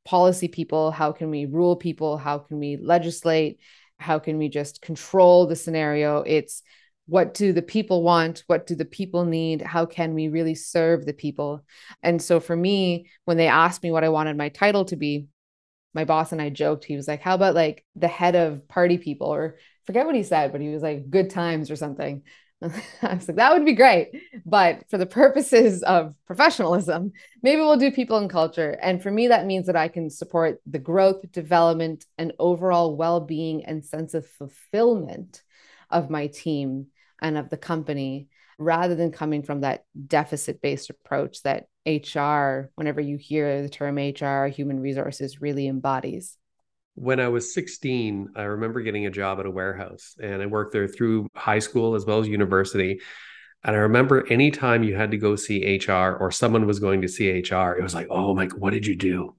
policy 0.06 0.48
people, 0.48 0.90
how 0.90 1.12
can 1.12 1.28
we 1.28 1.44
rule 1.44 1.76
people, 1.76 2.16
how 2.16 2.38
can 2.38 2.58
we 2.58 2.78
legislate, 2.78 3.60
how 3.98 4.18
can 4.18 4.38
we 4.38 4.48
just 4.48 4.80
control 4.80 5.46
the 5.46 5.54
scenario, 5.54 6.22
it's 6.22 6.62
what 7.06 7.34
do 7.34 7.52
the 7.52 7.62
people 7.62 8.02
want 8.02 8.44
what 8.46 8.64
do 8.64 8.76
the 8.76 8.84
people 8.84 9.24
need 9.24 9.60
how 9.60 9.84
can 9.84 10.14
we 10.14 10.28
really 10.28 10.54
serve 10.54 11.04
the 11.04 11.12
people 11.12 11.64
and 12.00 12.22
so 12.22 12.38
for 12.38 12.54
me 12.54 13.10
when 13.24 13.36
they 13.36 13.48
asked 13.48 13.82
me 13.82 13.90
what 13.90 14.04
i 14.04 14.08
wanted 14.08 14.36
my 14.36 14.48
title 14.48 14.84
to 14.84 14.94
be 14.94 15.26
my 15.94 16.04
boss 16.04 16.32
and 16.32 16.40
I 16.40 16.50
joked. 16.50 16.84
He 16.84 16.96
was 16.96 17.08
like, 17.08 17.20
How 17.20 17.34
about 17.34 17.54
like 17.54 17.84
the 17.96 18.08
head 18.08 18.34
of 18.34 18.66
party 18.68 18.98
people? 18.98 19.28
Or 19.28 19.56
forget 19.84 20.06
what 20.06 20.14
he 20.14 20.22
said, 20.22 20.52
but 20.52 20.60
he 20.60 20.68
was 20.68 20.82
like, 20.82 21.10
Good 21.10 21.30
times 21.30 21.70
or 21.70 21.76
something. 21.76 22.22
I 22.62 23.14
was 23.14 23.28
like, 23.28 23.36
That 23.36 23.52
would 23.52 23.64
be 23.64 23.74
great. 23.74 24.10
But 24.46 24.88
for 24.88 24.98
the 24.98 25.06
purposes 25.06 25.82
of 25.82 26.14
professionalism, 26.26 27.12
maybe 27.42 27.60
we'll 27.60 27.76
do 27.76 27.90
people 27.90 28.18
and 28.18 28.30
culture. 28.30 28.78
And 28.80 29.02
for 29.02 29.10
me, 29.10 29.28
that 29.28 29.46
means 29.46 29.66
that 29.66 29.76
I 29.76 29.88
can 29.88 30.10
support 30.10 30.60
the 30.66 30.78
growth, 30.78 31.30
development, 31.32 32.04
and 32.18 32.32
overall 32.38 32.96
well 32.96 33.20
being 33.20 33.64
and 33.64 33.84
sense 33.84 34.14
of 34.14 34.26
fulfillment 34.26 35.42
of 35.90 36.10
my 36.10 36.28
team 36.28 36.86
and 37.20 37.36
of 37.36 37.50
the 37.50 37.56
company 37.56 38.28
rather 38.62 38.94
than 38.94 39.12
coming 39.12 39.42
from 39.42 39.60
that 39.60 39.84
deficit 40.06 40.62
based 40.62 40.90
approach 40.90 41.42
that 41.42 41.66
HR, 41.86 42.70
whenever 42.74 43.00
you 43.00 43.16
hear 43.16 43.62
the 43.62 43.68
term 43.68 43.96
HR, 43.96 44.46
human 44.46 44.80
resources 44.80 45.40
really 45.40 45.66
embodies? 45.66 46.36
When 46.94 47.20
I 47.20 47.28
was 47.28 47.54
16, 47.54 48.30
I 48.36 48.42
remember 48.42 48.82
getting 48.82 49.06
a 49.06 49.10
job 49.10 49.40
at 49.40 49.46
a 49.46 49.50
warehouse 49.50 50.14
and 50.22 50.42
I 50.42 50.46
worked 50.46 50.72
there 50.72 50.88
through 50.88 51.28
high 51.34 51.58
school 51.58 51.94
as 51.94 52.04
well 52.04 52.20
as 52.20 52.28
university. 52.28 53.00
And 53.64 53.76
I 53.76 53.80
remember 53.80 54.26
anytime 54.30 54.82
you 54.82 54.94
had 54.94 55.12
to 55.12 55.16
go 55.16 55.36
see 55.36 55.78
HR 55.78 56.16
or 56.16 56.30
someone 56.30 56.66
was 56.66 56.80
going 56.80 57.02
to 57.02 57.08
see 57.08 57.30
HR, 57.30 57.76
it 57.78 57.82
was 57.82 57.94
like, 57.94 58.08
oh 58.10 58.34
my, 58.34 58.46
what 58.46 58.72
did 58.72 58.86
you 58.86 58.96
do? 58.96 59.36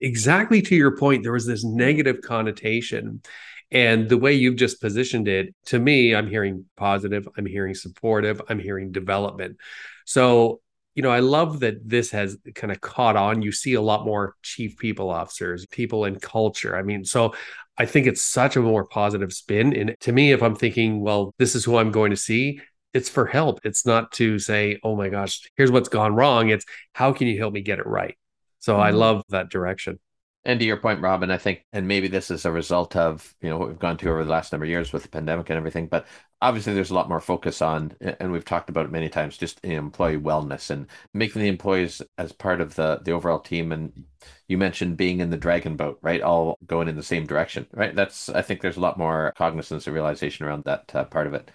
Exactly 0.00 0.62
to 0.62 0.76
your 0.76 0.96
point, 0.96 1.22
there 1.22 1.32
was 1.32 1.46
this 1.46 1.64
negative 1.64 2.20
connotation. 2.20 3.22
And 3.70 4.08
the 4.08 4.18
way 4.18 4.34
you've 4.34 4.56
just 4.56 4.80
positioned 4.80 5.26
it, 5.26 5.54
to 5.66 5.78
me, 5.78 6.14
I'm 6.14 6.28
hearing 6.28 6.66
positive, 6.76 7.28
I'm 7.36 7.46
hearing 7.46 7.74
supportive, 7.74 8.40
I'm 8.48 8.58
hearing 8.58 8.92
development. 8.92 9.56
So 10.04 10.60
you 10.94 11.02
know, 11.02 11.10
I 11.10 11.20
love 11.20 11.60
that 11.60 11.88
this 11.88 12.12
has 12.12 12.38
kind 12.54 12.70
of 12.70 12.80
caught 12.80 13.16
on. 13.16 13.42
You 13.42 13.50
see 13.50 13.74
a 13.74 13.80
lot 13.80 14.04
more 14.04 14.36
chief 14.42 14.78
people 14.78 15.10
officers, 15.10 15.66
people 15.66 16.04
in 16.04 16.20
culture. 16.20 16.76
I 16.76 16.82
mean, 16.82 17.04
so 17.04 17.34
I 17.76 17.86
think 17.86 18.06
it's 18.06 18.22
such 18.22 18.56
a 18.56 18.60
more 18.60 18.84
positive 18.84 19.32
spin. 19.32 19.74
And 19.74 19.96
to 20.00 20.12
me, 20.12 20.30
if 20.30 20.42
I'm 20.42 20.54
thinking, 20.54 21.00
well, 21.00 21.34
this 21.38 21.56
is 21.56 21.64
who 21.64 21.76
I'm 21.76 21.90
going 21.90 22.10
to 22.10 22.16
see, 22.16 22.60
it's 22.92 23.08
for 23.08 23.26
help. 23.26 23.60
It's 23.64 23.84
not 23.84 24.12
to 24.12 24.38
say, 24.38 24.78
oh 24.84 24.94
my 24.94 25.08
gosh, 25.08 25.40
here's 25.56 25.72
what's 25.72 25.88
gone 25.88 26.14
wrong. 26.14 26.50
It's 26.50 26.64
how 26.92 27.12
can 27.12 27.26
you 27.26 27.38
help 27.38 27.52
me 27.52 27.60
get 27.60 27.80
it 27.80 27.86
right? 27.86 28.16
So 28.60 28.74
mm-hmm. 28.74 28.82
I 28.82 28.90
love 28.90 29.24
that 29.30 29.50
direction. 29.50 29.98
And 30.46 30.60
to 30.60 30.66
your 30.66 30.76
point, 30.76 31.00
Robin, 31.00 31.30
I 31.30 31.38
think, 31.38 31.64
and 31.72 31.88
maybe 31.88 32.06
this 32.06 32.30
is 32.30 32.44
a 32.44 32.52
result 32.52 32.96
of 32.96 33.34
you 33.40 33.48
know 33.48 33.56
what 33.56 33.68
we've 33.68 33.78
gone 33.78 33.96
through 33.96 34.12
over 34.12 34.24
the 34.24 34.30
last 34.30 34.52
number 34.52 34.64
of 34.66 34.70
years 34.70 34.92
with 34.92 35.02
the 35.02 35.08
pandemic 35.08 35.48
and 35.48 35.56
everything. 35.56 35.86
But 35.86 36.06
obviously, 36.42 36.74
there's 36.74 36.90
a 36.90 36.94
lot 36.94 37.08
more 37.08 37.20
focus 37.20 37.62
on, 37.62 37.96
and 38.00 38.30
we've 38.30 38.44
talked 38.44 38.68
about 38.68 38.84
it 38.84 38.92
many 38.92 39.08
times, 39.08 39.38
just 39.38 39.64
employee 39.64 40.18
wellness 40.18 40.68
and 40.70 40.86
making 41.14 41.40
the 41.40 41.48
employees 41.48 42.02
as 42.18 42.32
part 42.32 42.60
of 42.60 42.74
the 42.74 43.00
the 43.02 43.12
overall 43.12 43.38
team. 43.40 43.72
And 43.72 44.04
you 44.46 44.58
mentioned 44.58 44.98
being 44.98 45.20
in 45.20 45.30
the 45.30 45.38
dragon 45.38 45.76
boat, 45.76 45.98
right? 46.02 46.20
All 46.20 46.58
going 46.66 46.88
in 46.88 46.96
the 46.96 47.02
same 47.02 47.26
direction, 47.26 47.66
right? 47.72 47.94
That's 47.94 48.28
I 48.28 48.42
think 48.42 48.60
there's 48.60 48.76
a 48.76 48.80
lot 48.80 48.98
more 48.98 49.32
cognizance 49.36 49.86
and 49.86 49.94
realization 49.94 50.44
around 50.44 50.64
that 50.64 50.94
uh, 50.94 51.04
part 51.04 51.26
of 51.26 51.34
it. 51.34 51.50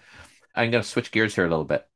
I'm 0.56 0.72
going 0.72 0.82
to 0.82 0.88
switch 0.88 1.12
gears 1.12 1.34
here 1.36 1.46
a 1.46 1.50
little 1.50 1.64
bit 1.64 1.86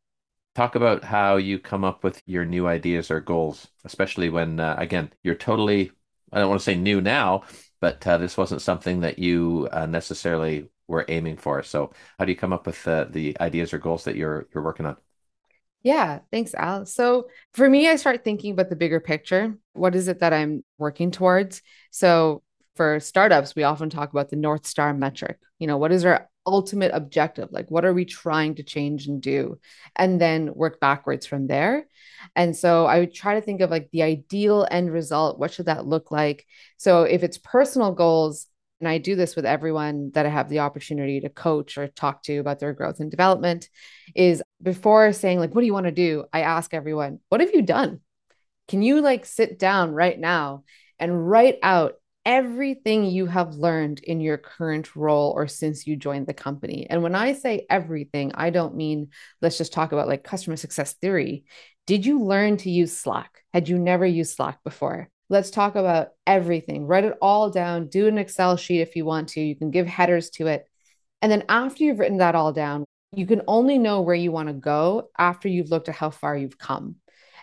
talk 0.54 0.76
about 0.76 1.02
how 1.02 1.36
you 1.36 1.58
come 1.58 1.82
up 1.84 2.04
with 2.04 2.22
your 2.26 2.44
new 2.44 2.68
ideas 2.68 3.10
or 3.10 3.20
goals 3.20 3.68
especially 3.84 4.28
when 4.28 4.60
uh, 4.60 4.76
again 4.78 5.12
you're 5.24 5.34
totally 5.34 5.90
I 6.34 6.40
don't 6.40 6.48
want 6.48 6.60
to 6.60 6.64
say 6.64 6.74
new 6.74 7.00
now, 7.00 7.44
but 7.80 8.06
uh, 8.06 8.18
this 8.18 8.36
wasn't 8.36 8.62
something 8.62 9.00
that 9.00 9.18
you 9.18 9.68
uh, 9.72 9.86
necessarily 9.86 10.68
were 10.88 11.04
aiming 11.08 11.36
for. 11.36 11.62
So, 11.62 11.92
how 12.18 12.24
do 12.24 12.32
you 12.32 12.36
come 12.36 12.52
up 12.52 12.66
with 12.66 12.86
uh, 12.86 13.06
the 13.08 13.38
ideas 13.40 13.72
or 13.72 13.78
goals 13.78 14.04
that 14.04 14.16
you're 14.16 14.48
you're 14.52 14.64
working 14.64 14.86
on? 14.86 14.96
Yeah, 15.84 16.20
thanks, 16.32 16.54
Al. 16.54 16.86
So 16.86 17.28
for 17.52 17.68
me, 17.68 17.88
I 17.88 17.96
start 17.96 18.24
thinking 18.24 18.52
about 18.52 18.70
the 18.70 18.76
bigger 18.76 19.00
picture. 19.00 19.54
What 19.74 19.94
is 19.94 20.08
it 20.08 20.20
that 20.20 20.32
I'm 20.32 20.64
working 20.78 21.10
towards? 21.10 21.60
So 21.90 22.42
for 22.74 22.98
startups, 23.00 23.54
we 23.54 23.64
often 23.64 23.90
talk 23.90 24.10
about 24.10 24.30
the 24.30 24.36
North 24.36 24.66
Star 24.66 24.94
metric. 24.94 25.38
You 25.58 25.66
know, 25.66 25.76
what 25.76 25.92
is 25.92 26.06
our 26.06 26.28
ultimate 26.46 26.92
objective? 26.94 27.48
Like, 27.50 27.70
what 27.70 27.84
are 27.84 27.94
we 27.94 28.04
trying 28.04 28.56
to 28.56 28.62
change 28.62 29.06
and 29.06 29.20
do? 29.20 29.58
And 29.96 30.20
then 30.20 30.54
work 30.54 30.80
backwards 30.80 31.26
from 31.26 31.46
there. 31.46 31.86
And 32.36 32.56
so 32.56 32.86
I 32.86 33.00
would 33.00 33.14
try 33.14 33.34
to 33.34 33.40
think 33.40 33.60
of 33.60 33.70
like 33.70 33.90
the 33.90 34.02
ideal 34.02 34.66
end 34.70 34.92
result. 34.92 35.38
What 35.38 35.52
should 35.52 35.66
that 35.66 35.86
look 35.86 36.10
like? 36.10 36.46
So 36.76 37.02
if 37.02 37.22
it's 37.22 37.38
personal 37.38 37.92
goals, 37.92 38.46
and 38.80 38.88
I 38.88 38.98
do 38.98 39.14
this 39.16 39.36
with 39.36 39.46
everyone 39.46 40.10
that 40.14 40.26
I 40.26 40.28
have 40.28 40.48
the 40.48 40.58
opportunity 40.58 41.20
to 41.20 41.28
coach 41.28 41.78
or 41.78 41.88
talk 41.88 42.22
to 42.24 42.38
about 42.38 42.58
their 42.58 42.72
growth 42.72 43.00
and 43.00 43.10
development, 43.10 43.68
is 44.14 44.42
before 44.62 45.12
saying, 45.12 45.38
like, 45.38 45.54
what 45.54 45.62
do 45.62 45.66
you 45.66 45.72
want 45.72 45.86
to 45.86 45.92
do? 45.92 46.24
I 46.32 46.40
ask 46.40 46.74
everyone, 46.74 47.20
what 47.28 47.40
have 47.40 47.54
you 47.54 47.62
done? 47.62 48.00
Can 48.68 48.82
you 48.82 49.00
like 49.00 49.26
sit 49.26 49.58
down 49.58 49.92
right 49.92 50.18
now 50.18 50.64
and 50.98 51.28
write 51.28 51.58
out 51.62 51.94
everything 52.24 53.04
you 53.04 53.26
have 53.26 53.54
learned 53.54 54.00
in 54.00 54.20
your 54.20 54.38
current 54.38 54.96
role 54.96 55.32
or 55.36 55.46
since 55.46 55.86
you 55.86 55.96
joined 55.96 56.26
the 56.26 56.34
company. 56.34 56.86
And 56.88 57.02
when 57.02 57.14
I 57.14 57.34
say 57.34 57.66
everything, 57.68 58.32
I 58.34 58.50
don't 58.50 58.76
mean 58.76 59.08
let's 59.42 59.58
just 59.58 59.72
talk 59.72 59.92
about 59.92 60.08
like 60.08 60.24
customer 60.24 60.56
success 60.56 60.94
theory. 60.94 61.44
Did 61.86 62.06
you 62.06 62.22
learn 62.22 62.56
to 62.58 62.70
use 62.70 62.96
Slack? 62.96 63.42
Had 63.52 63.68
you 63.68 63.78
never 63.78 64.06
used 64.06 64.34
Slack 64.34 64.62
before? 64.64 65.10
Let's 65.28 65.50
talk 65.50 65.74
about 65.74 66.08
everything. 66.26 66.86
Write 66.86 67.04
it 67.04 67.18
all 67.20 67.50
down. 67.50 67.88
Do 67.88 68.06
an 68.08 68.18
Excel 68.18 68.56
sheet 68.56 68.80
if 68.80 68.96
you 68.96 69.04
want 69.04 69.30
to. 69.30 69.40
You 69.40 69.56
can 69.56 69.70
give 69.70 69.86
headers 69.86 70.30
to 70.30 70.46
it. 70.46 70.66
And 71.22 71.30
then 71.30 71.44
after 71.48 71.84
you've 71.84 71.98
written 71.98 72.18
that 72.18 72.34
all 72.34 72.52
down, 72.52 72.84
you 73.12 73.26
can 73.26 73.42
only 73.46 73.78
know 73.78 74.00
where 74.00 74.14
you 74.14 74.32
want 74.32 74.48
to 74.48 74.54
go 74.54 75.10
after 75.18 75.48
you've 75.48 75.70
looked 75.70 75.88
at 75.88 75.94
how 75.94 76.10
far 76.10 76.36
you've 76.36 76.58
come. 76.58 76.96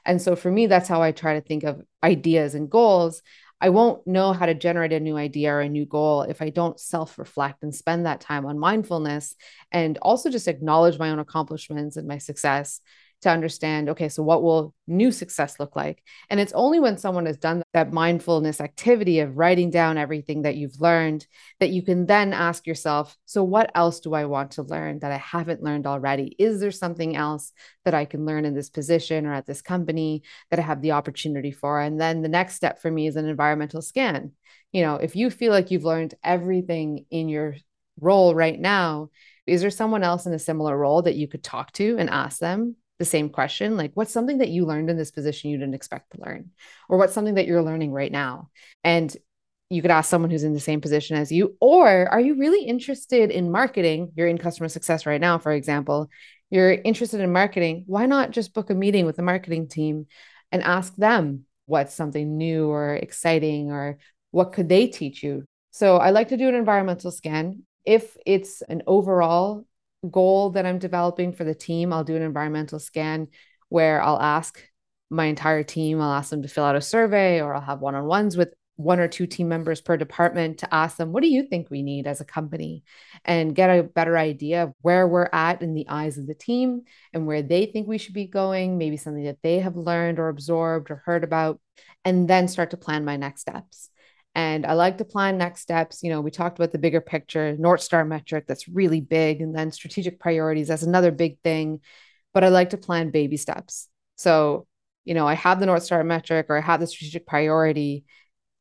And 0.06 0.22
so 0.22 0.36
for 0.36 0.52
me, 0.52 0.68
that's 0.68 0.90
how 0.90 1.02
I 1.02 1.12
try 1.12 1.36
to 1.36 1.42
think 1.42 1.64
of 1.64 1.82
ideas 2.04 2.56
and 2.56 2.70
goals. 2.70 3.22
I 3.62 3.70
won't 3.70 4.06
know 4.08 4.34
how 4.34 4.48
to 4.48 4.56
generate 4.56 4.92
a 4.92 5.00
new 5.00 5.18
idea 5.18 5.54
or 5.54 5.62
a 5.62 5.70
new 5.70 5.86
goal 5.86 6.24
if 6.24 6.42
I 6.42 6.50
don't 6.50 6.80
self 6.80 7.20
reflect 7.20 7.62
and 7.62 7.74
spend 7.74 8.08
that 8.08 8.20
time 8.20 8.46
on 8.48 8.58
mindfulness 8.58 9.36
and 9.72 10.00
also 10.02 10.32
just 10.32 10.48
acknowledge 10.48 10.98
my 10.98 11.12
own 11.12 11.20
accomplishments 11.20 11.96
and 11.96 12.08
my 12.08 12.18
success 12.18 12.82
to 13.22 13.30
understand 13.30 13.90
okay 13.90 14.10
so 14.10 14.24
what 14.24 14.44
will 14.44 14.74
new 14.92 15.12
success 15.12 15.60
look 15.60 15.76
like? 15.76 16.04
And 16.30 16.40
it's 16.40 16.54
only 16.54 16.80
when 16.80 16.98
someone 16.98 17.26
has 17.26 17.38
done 17.38 17.64
that 17.74 17.94
mindfulness 17.94 18.60
activity 18.62 19.20
of 19.20 19.38
writing 19.38 19.70
down 19.70 19.98
everything 19.98 20.44
that 20.44 20.56
you've 20.56 20.80
learned 20.82 21.26
that 21.60 21.70
you 21.70 21.82
can 21.82 22.06
then 22.06 22.34
ask 22.34 22.68
yourself 22.68 23.18
so 23.26 23.44
what 23.44 23.72
else 23.74 24.02
do 24.02 24.14
i 24.14 24.26
want 24.26 24.52
to 24.52 24.64
learn 24.64 25.00
that 25.00 25.12
i 25.12 25.18
haven't 25.18 25.64
learned 25.64 25.88
already? 25.88 26.36
Is 26.38 26.60
there 26.60 26.72
something 26.72 27.16
else 27.16 27.52
that 27.86 27.94
i 27.94 28.06
can 28.06 28.26
learn 28.26 28.46
in 28.46 28.54
this 28.54 28.70
position 28.70 29.26
or 29.26 29.34
at 29.34 29.46
this 29.46 29.62
company 29.62 30.24
that 30.50 30.60
i 30.60 30.64
have 30.64 30.82
the 30.82 30.92
opportunity 30.92 31.52
for? 31.52 31.82
And 31.82 32.00
then 32.00 32.22
the 32.22 32.30
next 32.30 32.56
step 32.56 32.82
for 32.82 32.92
me 32.92 33.08
is 33.08 33.16
an 33.16 33.28
environmental 33.28 33.82
scan. 33.82 34.34
You 34.72 34.84
know 34.84 34.96
if 34.96 35.16
you 35.16 35.30
feel 35.30 35.52
like 35.52 35.72
you've 35.72 35.86
learned 35.86 36.16
everything 36.24 37.06
in 37.10 37.30
your 37.30 37.56
role 38.00 38.34
right 38.34 38.60
now 38.60 39.10
is 39.46 39.62
there 39.62 39.70
someone 39.70 40.04
else 40.04 40.26
in 40.26 40.34
a 40.34 40.40
similar 40.40 40.78
role 40.78 41.02
that 41.02 41.16
you 41.16 41.28
could 41.28 41.44
talk 41.44 41.72
to 41.74 41.98
and 41.98 42.10
ask 42.10 42.40
them 42.40 42.76
the 43.02 43.06
same 43.06 43.30
question 43.30 43.78
like 43.78 43.92
what's 43.96 44.14
something 44.14 44.38
that 44.38 44.50
you 44.50 44.64
learned 44.64 44.92
in 44.92 44.96
this 44.96 45.10
position 45.10 45.50
you 45.50 45.58
didn't 45.58 45.74
expect 45.74 46.12
to 46.12 46.22
learn? 46.22 46.52
Or 46.88 47.00
what's 47.00 47.14
something 47.14 47.34
that 47.34 47.48
you're 47.48 47.64
learning 47.64 47.92
right 47.92 48.12
now? 48.12 48.52
And 48.84 49.16
you 49.72 49.82
could 49.82 49.90
ask 49.90 50.08
someone 50.08 50.30
who's 50.30 50.44
in 50.44 50.54
the 50.54 50.60
same 50.60 50.82
position 50.82 51.18
as 51.18 51.32
you 51.32 51.58
or 51.60 52.08
are 52.08 52.20
you 52.20 52.36
really 52.36 52.64
interested 52.64 53.32
in 53.32 53.52
marketing? 53.52 54.12
You're 54.16 54.28
in 54.28 54.38
customer 54.38 54.70
success 54.70 55.08
right 55.08 55.20
now 55.20 55.40
for 55.40 55.52
example. 55.52 56.10
You're 56.52 56.74
interested 56.74 57.22
in 57.22 57.34
marketing. 57.34 57.86
Why 57.88 58.06
not 58.06 58.30
just 58.30 58.54
book 58.54 58.70
a 58.70 58.76
meeting 58.76 59.08
with 59.08 59.16
the 59.16 59.24
marketing 59.24 59.68
team 59.68 60.06
and 60.52 60.62
ask 60.62 60.96
them 60.96 61.46
what's 61.66 61.96
something 61.96 62.38
new 62.38 62.70
or 62.70 62.94
exciting 62.94 63.72
or 63.72 63.98
what 64.30 64.54
could 64.54 64.70
they 64.70 64.86
teach 64.86 65.24
you? 65.24 65.46
So 65.72 65.98
I 65.98 66.12
like 66.12 66.28
to 66.28 66.38
do 66.38 66.50
an 66.50 66.56
environmental 66.56 67.10
scan. 67.10 67.64
If 67.84 68.16
it's 68.28 68.62
an 68.62 68.84
overall 68.86 69.66
goal 70.10 70.52
that 70.52 70.66
I'm 70.66 70.80
developing 70.80 71.34
for 71.34 71.44
the 71.44 71.56
team, 71.56 71.94
I'll 71.94 72.04
do 72.04 72.16
an 72.16 72.22
environmental 72.22 72.80
scan 72.80 73.28
where 73.70 74.02
I'll 74.02 74.20
ask 74.20 74.62
my 75.10 75.26
entire 75.26 75.64
team, 75.64 76.02
I'll 76.02 76.14
ask 76.14 76.30
them 76.30 76.42
to 76.42 76.48
fill 76.48 76.64
out 76.64 76.76
a 76.76 76.82
survey 76.82 77.42
or 77.42 77.54
I'll 77.54 77.62
have 77.62 77.82
one 77.82 77.96
on 77.96 78.06
ones 78.06 78.38
with 78.38 78.54
one 78.78 79.00
or 79.00 79.08
two 79.08 79.28
team 79.28 79.48
members 79.48 79.82
per 79.82 79.96
department 79.98 80.60
to 80.60 80.74
ask 80.74 80.98
them, 80.98 81.12
what 81.12 81.22
do 81.22 81.30
you 81.30 81.44
think 81.44 81.70
we 81.70 81.84
need 81.84 82.08
as 82.08 82.22
a 82.22 82.26
company? 82.26 82.84
And 83.26 83.56
get 83.56 83.70
a 83.70 83.84
better 83.84 84.18
idea 84.18 84.64
of 84.64 84.74
where 84.82 85.08
we're 85.08 85.30
at 85.32 85.62
in 85.62 85.74
the 85.74 85.88
eyes 85.88 86.18
of 86.18 86.28
the 86.28 86.34
team 86.34 86.84
and 87.14 87.28
where 87.28 87.42
they 87.44 87.68
think 87.68 87.88
we 87.88 87.98
should 87.98 88.14
be 88.14 88.26
going, 88.26 88.78
maybe 88.78 88.98
something 88.98 89.26
that 89.26 89.42
they 89.44 89.60
have 89.60 89.76
learned 89.76 90.20
or 90.20 90.30
absorbed 90.30 90.90
or 90.90 91.04
heard 91.06 91.24
about, 91.24 91.60
and 92.04 92.28
then 92.28 92.48
start 92.48 92.72
to 92.72 92.78
plan 92.78 93.06
my 93.06 93.18
next 93.18 93.42
steps. 93.42 93.90
And 94.34 94.66
I 94.66 94.74
like 94.74 94.98
to 95.00 95.06
plan 95.06 95.38
next 95.38 95.62
steps. 95.62 96.04
You 96.04 96.10
know, 96.10 96.22
we 96.22 96.32
talked 96.32 96.58
about 96.58 96.72
the 96.72 96.78
bigger 96.78 97.02
picture, 97.02 97.56
North 97.58 97.82
Star 97.82 98.06
metric, 98.06 98.46
that's 98.48 98.68
really 98.68 99.02
big. 99.02 99.42
And 99.42 99.56
then 99.56 99.72
strategic 99.72 100.20
priorities, 100.20 100.70
that's 100.70 100.84
another 100.84 101.12
big 101.12 101.40
thing. 101.42 101.82
But 102.34 102.44
I 102.44 102.48
like 102.48 102.70
to 102.70 102.78
plan 102.78 103.12
baby 103.12 103.38
steps. 103.38 103.90
So, 104.16 104.68
you 105.04 105.14
know, 105.14 105.28
I 105.28 105.34
have 105.34 105.60
the 105.60 105.66
North 105.66 105.84
Star 105.84 106.04
metric 106.04 106.46
or 106.50 106.58
I 106.58 106.62
have 106.62 106.80
the 106.80 106.88
strategic 106.88 107.26
priority, 107.26 108.06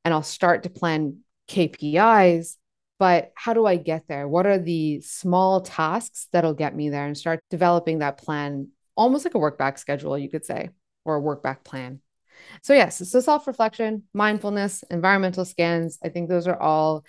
and 0.04 0.12
I'll 0.12 0.22
start 0.22 0.64
to 0.64 0.70
plan 0.70 1.18
KPIs. 1.48 2.56
But 2.98 3.32
how 3.34 3.54
do 3.54 3.64
I 3.64 3.76
get 3.76 4.08
there? 4.08 4.28
What 4.28 4.46
are 4.46 4.58
the 4.58 5.00
small 5.00 5.62
tasks 5.62 6.28
that'll 6.32 6.54
get 6.54 6.74
me 6.74 6.90
there 6.90 7.06
and 7.06 7.16
start 7.16 7.40
developing 7.48 8.00
that 8.00 8.18
plan, 8.18 8.68
almost 8.94 9.24
like 9.24 9.34
a 9.34 9.38
work 9.38 9.56
back 9.56 9.78
schedule, 9.78 10.18
you 10.18 10.28
could 10.28 10.44
say, 10.44 10.70
or 11.04 11.14
a 11.14 11.20
work 11.20 11.42
back 11.42 11.64
plan. 11.64 12.00
So, 12.62 12.74
yes, 12.74 13.08
so 13.08 13.20
self 13.20 13.46
reflection, 13.46 14.04
mindfulness, 14.14 14.84
environmental 14.90 15.44
scans. 15.44 15.98
I 16.02 16.08
think 16.08 16.28
those 16.28 16.46
are 16.46 16.60
all 16.60 17.04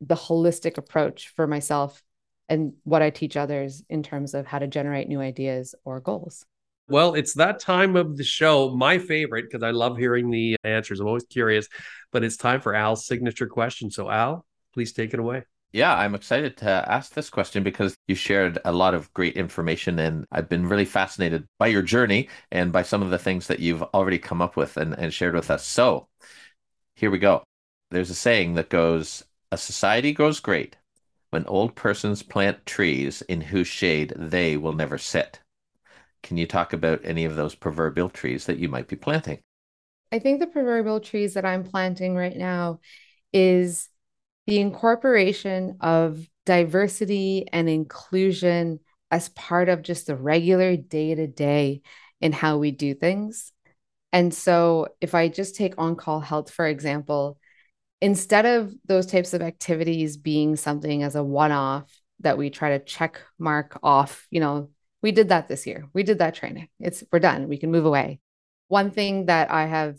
the 0.00 0.14
holistic 0.14 0.78
approach 0.78 1.28
for 1.36 1.46
myself 1.46 2.02
and 2.48 2.74
what 2.84 3.02
I 3.02 3.10
teach 3.10 3.36
others 3.36 3.82
in 3.88 4.02
terms 4.02 4.34
of 4.34 4.46
how 4.46 4.58
to 4.58 4.66
generate 4.66 5.08
new 5.08 5.20
ideas 5.20 5.74
or 5.84 6.00
goals. 6.00 6.44
Well, 6.88 7.14
it's 7.14 7.34
that 7.34 7.58
time 7.58 7.96
of 7.96 8.16
the 8.16 8.22
show, 8.22 8.70
my 8.76 8.98
favorite, 8.98 9.46
because 9.50 9.64
I 9.64 9.72
love 9.72 9.98
hearing 9.98 10.30
the 10.30 10.56
answers. 10.62 11.00
I'm 11.00 11.08
always 11.08 11.24
curious, 11.24 11.68
but 12.12 12.22
it's 12.22 12.36
time 12.36 12.60
for 12.60 12.74
Al's 12.74 13.06
signature 13.06 13.48
question. 13.48 13.90
So, 13.90 14.08
Al, 14.08 14.46
please 14.72 14.92
take 14.92 15.12
it 15.12 15.18
away. 15.18 15.42
Yeah, 15.76 15.94
I'm 15.94 16.14
excited 16.14 16.56
to 16.56 16.70
ask 16.90 17.12
this 17.12 17.28
question 17.28 17.62
because 17.62 17.98
you 18.08 18.14
shared 18.14 18.58
a 18.64 18.72
lot 18.72 18.94
of 18.94 19.12
great 19.12 19.36
information 19.36 19.98
and 19.98 20.24
I've 20.32 20.48
been 20.48 20.66
really 20.66 20.86
fascinated 20.86 21.44
by 21.58 21.66
your 21.66 21.82
journey 21.82 22.30
and 22.50 22.72
by 22.72 22.80
some 22.80 23.02
of 23.02 23.10
the 23.10 23.18
things 23.18 23.46
that 23.48 23.60
you've 23.60 23.82
already 23.82 24.18
come 24.18 24.40
up 24.40 24.56
with 24.56 24.78
and, 24.78 24.98
and 24.98 25.12
shared 25.12 25.34
with 25.34 25.50
us. 25.50 25.66
So 25.66 26.08
here 26.94 27.10
we 27.10 27.18
go. 27.18 27.44
There's 27.90 28.08
a 28.08 28.14
saying 28.14 28.54
that 28.54 28.70
goes, 28.70 29.22
a 29.52 29.58
society 29.58 30.14
grows 30.14 30.40
great 30.40 30.76
when 31.28 31.44
old 31.44 31.74
persons 31.74 32.22
plant 32.22 32.64
trees 32.64 33.20
in 33.28 33.42
whose 33.42 33.68
shade 33.68 34.14
they 34.16 34.56
will 34.56 34.72
never 34.72 34.96
sit. 34.96 35.40
Can 36.22 36.38
you 36.38 36.46
talk 36.46 36.72
about 36.72 37.02
any 37.04 37.26
of 37.26 37.36
those 37.36 37.54
proverbial 37.54 38.08
trees 38.08 38.46
that 38.46 38.56
you 38.56 38.70
might 38.70 38.88
be 38.88 38.96
planting? 38.96 39.40
I 40.10 40.20
think 40.20 40.40
the 40.40 40.46
proverbial 40.46 41.00
trees 41.00 41.34
that 41.34 41.44
I'm 41.44 41.64
planting 41.64 42.16
right 42.16 42.34
now 42.34 42.80
is 43.34 43.90
the 44.46 44.60
incorporation 44.60 45.76
of 45.80 46.26
diversity 46.44 47.46
and 47.52 47.68
inclusion 47.68 48.80
as 49.10 49.28
part 49.30 49.68
of 49.68 49.82
just 49.82 50.06
the 50.06 50.16
regular 50.16 50.76
day 50.76 51.14
to 51.14 51.26
day 51.26 51.82
in 52.20 52.32
how 52.32 52.58
we 52.58 52.70
do 52.70 52.94
things. 52.94 53.52
And 54.12 54.32
so, 54.32 54.88
if 55.00 55.14
I 55.14 55.28
just 55.28 55.56
take 55.56 55.74
on 55.78 55.96
call 55.96 56.20
health, 56.20 56.50
for 56.50 56.66
example, 56.66 57.38
instead 58.00 58.46
of 58.46 58.74
those 58.84 59.06
types 59.06 59.34
of 59.34 59.42
activities 59.42 60.16
being 60.16 60.56
something 60.56 61.02
as 61.02 61.16
a 61.16 61.24
one 61.24 61.52
off 61.52 61.90
that 62.20 62.38
we 62.38 62.50
try 62.50 62.78
to 62.78 62.84
check 62.84 63.20
mark 63.38 63.78
off, 63.82 64.26
you 64.30 64.40
know, 64.40 64.70
we 65.02 65.12
did 65.12 65.28
that 65.28 65.48
this 65.48 65.66
year. 65.66 65.88
We 65.92 66.02
did 66.02 66.18
that 66.18 66.34
training. 66.34 66.68
It's 66.80 67.04
we're 67.12 67.18
done. 67.18 67.48
We 67.48 67.58
can 67.58 67.70
move 67.70 67.84
away. 67.84 68.20
One 68.68 68.90
thing 68.90 69.26
that 69.26 69.50
I 69.50 69.66
have 69.66 69.96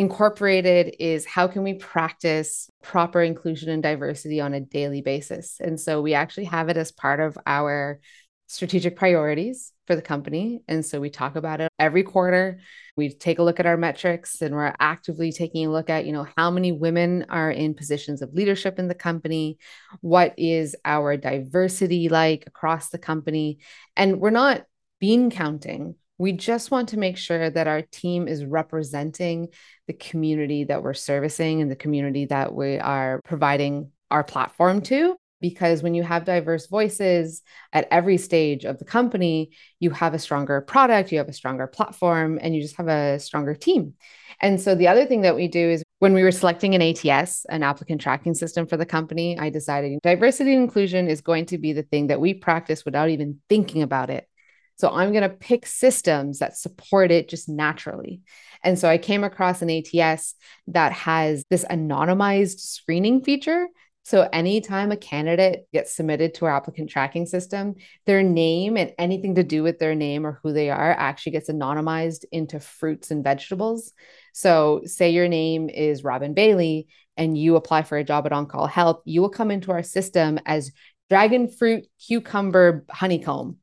incorporated 0.00 0.96
is 0.98 1.26
how 1.26 1.46
can 1.46 1.62
we 1.62 1.74
practice 1.74 2.70
proper 2.82 3.20
inclusion 3.20 3.68
and 3.68 3.82
diversity 3.82 4.40
on 4.40 4.54
a 4.54 4.60
daily 4.60 5.02
basis? 5.02 5.58
And 5.60 5.78
so 5.78 6.00
we 6.00 6.14
actually 6.14 6.46
have 6.46 6.70
it 6.70 6.78
as 6.78 6.90
part 6.90 7.20
of 7.20 7.36
our 7.44 8.00
strategic 8.46 8.96
priorities 8.96 9.74
for 9.86 9.94
the 9.94 10.00
company. 10.00 10.62
And 10.66 10.86
so 10.86 11.00
we 11.00 11.10
talk 11.10 11.36
about 11.36 11.60
it 11.60 11.70
every 11.78 12.02
quarter. 12.02 12.60
We 12.96 13.12
take 13.12 13.38
a 13.40 13.42
look 13.42 13.60
at 13.60 13.66
our 13.66 13.76
metrics 13.76 14.40
and 14.40 14.54
we're 14.54 14.74
actively 14.80 15.32
taking 15.32 15.66
a 15.66 15.70
look 15.70 15.90
at 15.90 16.06
you 16.06 16.12
know 16.12 16.26
how 16.34 16.50
many 16.50 16.72
women 16.72 17.26
are 17.28 17.50
in 17.50 17.74
positions 17.74 18.22
of 18.22 18.32
leadership 18.32 18.78
in 18.78 18.88
the 18.88 18.94
company? 18.94 19.58
What 20.00 20.32
is 20.38 20.74
our 20.82 21.18
diversity 21.18 22.08
like 22.08 22.44
across 22.46 22.88
the 22.88 22.98
company? 22.98 23.58
And 23.96 24.18
we're 24.18 24.30
not 24.30 24.64
bean 24.98 25.30
counting 25.30 25.96
we 26.20 26.32
just 26.32 26.70
want 26.70 26.90
to 26.90 26.98
make 26.98 27.16
sure 27.16 27.48
that 27.48 27.66
our 27.66 27.80
team 27.80 28.28
is 28.28 28.44
representing 28.44 29.48
the 29.86 29.94
community 29.94 30.64
that 30.64 30.82
we're 30.82 30.92
servicing 30.92 31.62
and 31.62 31.70
the 31.70 31.76
community 31.76 32.26
that 32.26 32.54
we 32.54 32.78
are 32.78 33.22
providing 33.24 33.90
our 34.10 34.22
platform 34.22 34.82
to. 34.82 35.16
Because 35.40 35.82
when 35.82 35.94
you 35.94 36.02
have 36.02 36.26
diverse 36.26 36.66
voices 36.66 37.40
at 37.72 37.88
every 37.90 38.18
stage 38.18 38.66
of 38.66 38.78
the 38.78 38.84
company, 38.84 39.52
you 39.78 39.88
have 39.92 40.12
a 40.12 40.18
stronger 40.18 40.60
product, 40.60 41.10
you 41.10 41.16
have 41.16 41.30
a 41.30 41.32
stronger 41.32 41.66
platform, 41.66 42.38
and 42.42 42.54
you 42.54 42.60
just 42.60 42.76
have 42.76 42.88
a 42.88 43.18
stronger 43.18 43.54
team. 43.54 43.94
And 44.42 44.60
so 44.60 44.74
the 44.74 44.88
other 44.88 45.06
thing 45.06 45.22
that 45.22 45.36
we 45.36 45.48
do 45.48 45.70
is 45.70 45.82
when 46.00 46.12
we 46.12 46.22
were 46.22 46.32
selecting 46.32 46.74
an 46.74 46.82
ATS, 46.82 47.46
an 47.48 47.62
applicant 47.62 48.02
tracking 48.02 48.34
system 48.34 48.66
for 48.66 48.76
the 48.76 48.84
company, 48.84 49.38
I 49.38 49.48
decided 49.48 49.98
diversity 50.02 50.52
and 50.52 50.64
inclusion 50.64 51.08
is 51.08 51.22
going 51.22 51.46
to 51.46 51.56
be 51.56 51.72
the 51.72 51.82
thing 51.82 52.08
that 52.08 52.20
we 52.20 52.34
practice 52.34 52.84
without 52.84 53.08
even 53.08 53.40
thinking 53.48 53.80
about 53.80 54.10
it 54.10 54.26
so 54.80 54.88
I'm 54.90 55.12
going 55.12 55.28
to 55.28 55.28
pick 55.28 55.66
systems 55.66 56.38
that 56.38 56.56
support 56.56 57.10
it 57.10 57.28
just 57.28 57.50
naturally. 57.50 58.22
And 58.64 58.78
so 58.78 58.88
I 58.88 58.96
came 58.96 59.24
across 59.24 59.60
an 59.60 59.70
ATS 59.70 60.34
that 60.68 60.92
has 60.92 61.44
this 61.50 61.66
anonymized 61.66 62.60
screening 62.60 63.22
feature. 63.22 63.66
So 64.04 64.26
anytime 64.32 64.90
a 64.90 64.96
candidate 64.96 65.66
gets 65.74 65.94
submitted 65.94 66.32
to 66.34 66.46
our 66.46 66.56
applicant 66.56 66.88
tracking 66.88 67.26
system, 67.26 67.74
their 68.06 68.22
name 68.22 68.78
and 68.78 68.92
anything 68.98 69.34
to 69.34 69.44
do 69.44 69.62
with 69.62 69.78
their 69.78 69.94
name 69.94 70.26
or 70.26 70.40
who 70.42 70.52
they 70.52 70.70
are 70.70 70.92
actually 70.92 71.32
gets 71.32 71.50
anonymized 71.50 72.24
into 72.32 72.58
fruits 72.58 73.10
and 73.10 73.22
vegetables. 73.22 73.92
So 74.32 74.80
say 74.86 75.10
your 75.10 75.28
name 75.28 75.68
is 75.68 76.04
Robin 76.04 76.32
Bailey 76.32 76.88
and 77.18 77.36
you 77.36 77.56
apply 77.56 77.82
for 77.82 77.98
a 77.98 78.04
job 78.04 78.24
at 78.24 78.32
On 78.32 78.46
Call 78.46 78.66
Health, 78.66 79.02
you 79.04 79.20
will 79.20 79.28
come 79.28 79.50
into 79.50 79.72
our 79.72 79.82
system 79.82 80.40
as 80.46 80.72
dragon 81.10 81.48
fruit 81.50 81.86
cucumber 81.98 82.86
honeycomb 82.90 83.58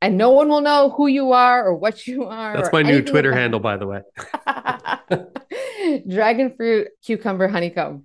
and 0.00 0.16
no 0.16 0.30
one 0.30 0.48
will 0.48 0.60
know 0.60 0.90
who 0.96 1.06
you 1.06 1.32
are 1.32 1.66
or 1.66 1.74
what 1.74 2.06
you 2.06 2.24
are. 2.24 2.56
That's 2.56 2.72
my 2.72 2.82
new 2.82 3.02
Twitter 3.02 3.30
like 3.30 3.40
handle, 3.40 3.60
by 3.60 3.76
the 3.76 3.86
way. 3.86 4.02
Dragon 6.08 6.54
fruit, 6.56 6.88
cucumber, 7.04 7.48
honeycomb. 7.48 8.04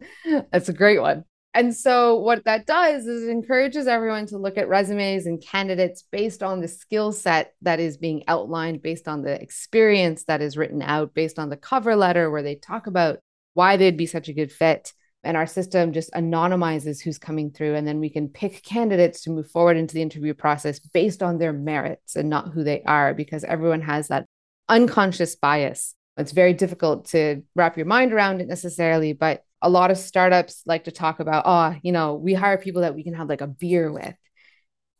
That's 0.52 0.70
a 0.70 0.74
great 0.74 1.00
one. 1.00 1.26
And 1.56 1.76
so, 1.76 2.18
what 2.18 2.46
that 2.46 2.66
does 2.66 3.06
is 3.06 3.24
it 3.28 3.30
encourages 3.30 3.86
everyone 3.86 4.26
to 4.28 4.40
look 4.40 4.58
at 4.58 4.68
resumes 4.68 5.28
and 5.28 5.40
candidates 5.40 6.04
based 6.12 6.42
on 6.42 6.62
the 6.62 6.68
skill 6.68 7.12
set 7.12 7.54
that 7.62 7.80
is 7.80 7.98
being 7.98 8.24
outlined, 8.28 8.82
based 8.82 9.08
on 9.08 9.22
the 9.22 9.40
experience 9.40 10.24
that 10.24 10.42
is 10.42 10.58
written 10.58 10.82
out, 10.82 11.14
based 11.14 11.38
on 11.38 11.50
the 11.50 11.58
cover 11.58 11.96
letter 11.96 12.32
where 12.32 12.42
they 12.42 12.56
talk 12.56 12.88
about 12.88 13.20
why 13.54 13.78
they'd 13.78 13.98
be 13.98 14.08
such 14.08 14.30
a 14.30 14.34
good 14.34 14.52
fit 14.52 14.94
and 15.24 15.38
our 15.38 15.48
system 15.48 15.94
just 15.94 16.12
anonymizes 16.14 17.02
who's 17.02 17.18
coming 17.18 17.50
through 17.50 17.76
and 17.76 17.88
then 17.88 18.00
we 18.00 18.10
can 18.10 18.28
pick 18.28 18.64
candidates 18.64 19.22
to 19.22 19.30
move 19.30 19.50
forward 19.50 19.78
into 19.78 19.94
the 19.94 20.02
interview 20.02 20.34
process 20.34 20.80
based 20.80 21.24
on 21.24 21.38
their 21.38 21.54
merits 21.54 22.16
and 22.16 22.30
not 22.30 22.50
who 22.50 22.64
they 22.64 22.82
are 22.84 23.14
because 23.14 23.44
everyone 23.44 23.82
has 23.82 24.10
that 24.10 24.26
unconscious 24.70 25.36
bias. 25.36 25.96
It's 26.18 26.32
very 26.32 26.54
difficult 26.54 27.06
to 27.10 27.44
wrap 27.56 27.78
your 27.78 27.86
mind 27.86 28.14
around 28.14 28.42
it 28.42 28.48
necessarily 28.48 29.14
but 29.14 29.44
a 29.62 29.70
lot 29.70 29.92
of 29.92 29.98
startups 29.98 30.62
like 30.66 30.84
to 30.84 30.92
talk 30.92 31.22
about 31.22 31.44
oh 31.46 31.80
you 31.84 31.94
know 31.94 32.16
we 32.16 32.34
hire 32.34 32.58
people 32.58 32.82
that 32.82 32.96
we 32.96 33.04
can 33.04 33.14
have 33.14 33.30
like 33.30 33.42
a 33.42 33.48
beer 33.48 33.92
with. 33.92 34.16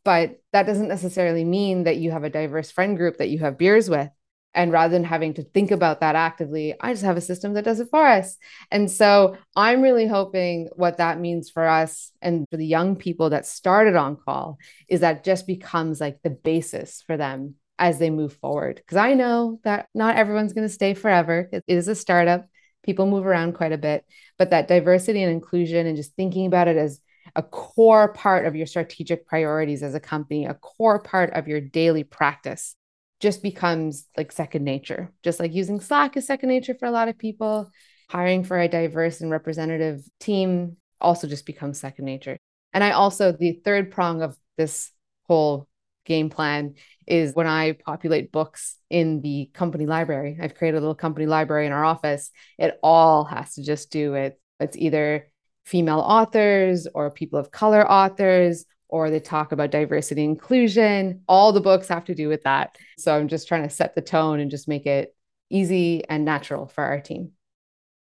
But 0.04 0.40
that 0.52 0.66
doesn't 0.66 0.88
necessarily 0.88 1.44
mean 1.44 1.84
that 1.84 1.96
you 1.96 2.10
have 2.10 2.24
a 2.24 2.30
diverse 2.30 2.70
friend 2.70 2.96
group 2.96 3.18
that 3.18 3.30
you 3.30 3.38
have 3.38 3.56
beers 3.56 3.88
with 3.88 4.10
and 4.54 4.70
rather 4.70 4.92
than 4.92 5.04
having 5.04 5.34
to 5.34 5.42
think 5.42 5.70
about 5.70 6.00
that 6.00 6.14
actively, 6.14 6.74
I 6.80 6.92
just 6.92 7.04
have 7.04 7.16
a 7.16 7.22
system 7.22 7.54
that 7.54 7.64
does 7.64 7.80
it 7.80 7.88
for 7.90 8.06
us. 8.06 8.36
And 8.70 8.90
so 8.90 9.36
I'm 9.56 9.82
really 9.82 10.06
hoping 10.06 10.68
what 10.76 10.98
that 10.98 11.18
means 11.18 11.50
for 11.50 11.66
us 11.66 12.12
and 12.22 12.46
for 12.50 12.56
the 12.56 12.66
young 12.66 12.96
people 12.96 13.30
that 13.30 13.46
started 13.46 13.96
on 13.96 14.16
call 14.16 14.58
is 14.88 15.00
that 15.00 15.24
just 15.24 15.46
becomes 15.46 16.00
like 16.00 16.22
the 16.22 16.30
basis 16.30 17.02
for 17.02 17.16
them 17.16 17.56
as 17.78 17.98
they 17.98 18.10
move 18.10 18.34
forward. 18.34 18.76
Because 18.76 18.96
I 18.96 19.14
know 19.14 19.58
that 19.64 19.88
not 19.94 20.16
everyone's 20.16 20.52
going 20.52 20.68
to 20.68 20.72
stay 20.72 20.94
forever. 20.94 21.48
It 21.52 21.64
is 21.66 21.88
a 21.88 21.94
startup, 21.96 22.46
people 22.84 23.06
move 23.06 23.26
around 23.26 23.54
quite 23.54 23.72
a 23.72 23.78
bit, 23.78 24.04
but 24.38 24.50
that 24.50 24.68
diversity 24.68 25.22
and 25.22 25.32
inclusion 25.32 25.86
and 25.86 25.96
just 25.96 26.14
thinking 26.14 26.46
about 26.46 26.68
it 26.68 26.76
as 26.76 27.00
a 27.34 27.42
core 27.42 28.12
part 28.12 28.46
of 28.46 28.54
your 28.54 28.66
strategic 28.66 29.26
priorities 29.26 29.82
as 29.82 29.94
a 29.94 30.00
company, 30.00 30.44
a 30.44 30.54
core 30.54 31.00
part 31.00 31.32
of 31.32 31.48
your 31.48 31.60
daily 31.60 32.04
practice 32.04 32.76
just 33.20 33.42
becomes 33.42 34.06
like 34.16 34.32
second 34.32 34.64
nature. 34.64 35.12
Just 35.22 35.40
like 35.40 35.54
using 35.54 35.80
Slack 35.80 36.16
is 36.16 36.26
second 36.26 36.48
nature 36.48 36.74
for 36.74 36.86
a 36.86 36.90
lot 36.90 37.08
of 37.08 37.18
people, 37.18 37.70
hiring 38.08 38.44
for 38.44 38.58
a 38.58 38.68
diverse 38.68 39.20
and 39.20 39.30
representative 39.30 40.02
team 40.20 40.76
also 41.00 41.26
just 41.26 41.46
becomes 41.46 41.78
second 41.78 42.04
nature. 42.04 42.36
And 42.72 42.82
I 42.82 42.90
also, 42.92 43.32
the 43.32 43.60
third 43.64 43.90
prong 43.90 44.22
of 44.22 44.36
this 44.56 44.90
whole 45.26 45.68
game 46.04 46.28
plan 46.28 46.74
is 47.06 47.34
when 47.34 47.46
I 47.46 47.72
populate 47.72 48.32
books 48.32 48.76
in 48.90 49.20
the 49.20 49.50
company 49.54 49.86
library. 49.86 50.38
I've 50.40 50.54
created 50.54 50.78
a 50.78 50.80
little 50.80 50.94
company 50.94 51.26
library 51.26 51.66
in 51.66 51.72
our 51.72 51.84
office. 51.84 52.30
It 52.58 52.78
all 52.82 53.24
has 53.24 53.54
to 53.54 53.62
just 53.62 53.90
do 53.90 54.12
with 54.12 54.34
it's 54.60 54.76
either 54.76 55.28
female 55.64 56.00
authors 56.00 56.86
or 56.94 57.10
people 57.10 57.38
of 57.38 57.50
color 57.50 57.90
authors 57.90 58.66
or 58.88 59.10
they 59.10 59.20
talk 59.20 59.52
about 59.52 59.70
diversity 59.70 60.24
inclusion. 60.24 61.22
All 61.28 61.52
the 61.52 61.60
books 61.60 61.88
have 61.88 62.04
to 62.06 62.14
do 62.14 62.28
with 62.28 62.42
that. 62.44 62.76
So 62.98 63.14
I'm 63.14 63.28
just 63.28 63.48
trying 63.48 63.62
to 63.62 63.70
set 63.70 63.94
the 63.94 64.02
tone 64.02 64.40
and 64.40 64.50
just 64.50 64.68
make 64.68 64.86
it 64.86 65.14
easy 65.50 66.04
and 66.08 66.24
natural 66.24 66.66
for 66.66 66.84
our 66.84 67.00
team. 67.00 67.32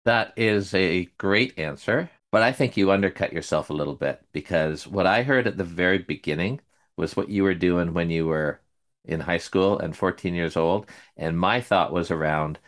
That 0.05 0.33
is 0.37 0.75
a 0.75 1.05
great 1.19 1.59
answer, 1.59 2.11
but 2.33 2.43
I 2.43 2.53
think 2.53 2.77
you 2.77 2.90
undercut 2.90 3.33
yourself 3.33 3.71
a 3.71 3.75
little 3.75 3.95
bit 3.95 4.23
because 4.33 4.87
what 4.87 5.07
I 5.07 5.23
heard 5.23 5.47
at 5.47 5.57
the 5.57 5.64
very 5.64 5.99
beginning 5.99 6.61
was 6.97 7.16
what 7.16 7.29
you 7.29 7.43
were 7.43 7.55
doing 7.55 7.93
when 7.93 8.11
you 8.11 8.27
were 8.27 8.61
in 9.05 9.21
high 9.21 9.38
school 9.38 9.79
and 9.79 9.97
14 9.97 10.35
years 10.35 10.57
old. 10.57 10.88
And 11.16 11.38
my 11.38 11.61
thought 11.61 11.93
was 11.93 12.11
around 12.11 12.59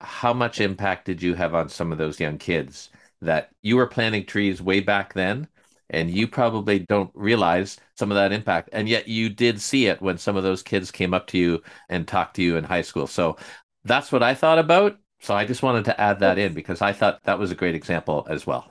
how 0.00 0.32
much 0.32 0.60
impact 0.60 1.06
did 1.06 1.22
you 1.22 1.34
have 1.34 1.54
on 1.54 1.68
some 1.68 1.92
of 1.92 1.98
those 1.98 2.20
young 2.20 2.38
kids 2.38 2.90
that 3.20 3.50
you 3.62 3.76
were 3.76 3.86
planting 3.86 4.24
trees 4.26 4.62
way 4.62 4.80
back 4.80 5.14
then? 5.14 5.48
And 5.90 6.10
you 6.10 6.28
probably 6.28 6.80
don't 6.80 7.10
realize 7.14 7.78
some 7.96 8.10
of 8.10 8.16
that 8.16 8.32
impact. 8.32 8.70
And 8.72 8.88
yet 8.88 9.08
you 9.08 9.28
did 9.28 9.60
see 9.60 9.86
it 9.86 10.02
when 10.02 10.18
some 10.18 10.36
of 10.36 10.42
those 10.42 10.62
kids 10.62 10.90
came 10.90 11.14
up 11.14 11.26
to 11.28 11.38
you 11.38 11.62
and 11.88 12.06
talked 12.06 12.36
to 12.36 12.42
you 12.42 12.56
in 12.56 12.64
high 12.64 12.82
school. 12.82 13.06
So 13.06 13.36
that's 13.84 14.12
what 14.12 14.22
I 14.22 14.34
thought 14.34 14.58
about. 14.58 14.98
So 15.20 15.34
I 15.34 15.44
just 15.44 15.62
wanted 15.62 15.86
to 15.86 16.00
add 16.00 16.20
that 16.20 16.38
in 16.38 16.54
because 16.54 16.82
I 16.82 16.92
thought 16.92 17.22
that 17.24 17.38
was 17.38 17.50
a 17.50 17.56
great 17.56 17.74
example 17.74 18.26
as 18.28 18.46
well. 18.46 18.70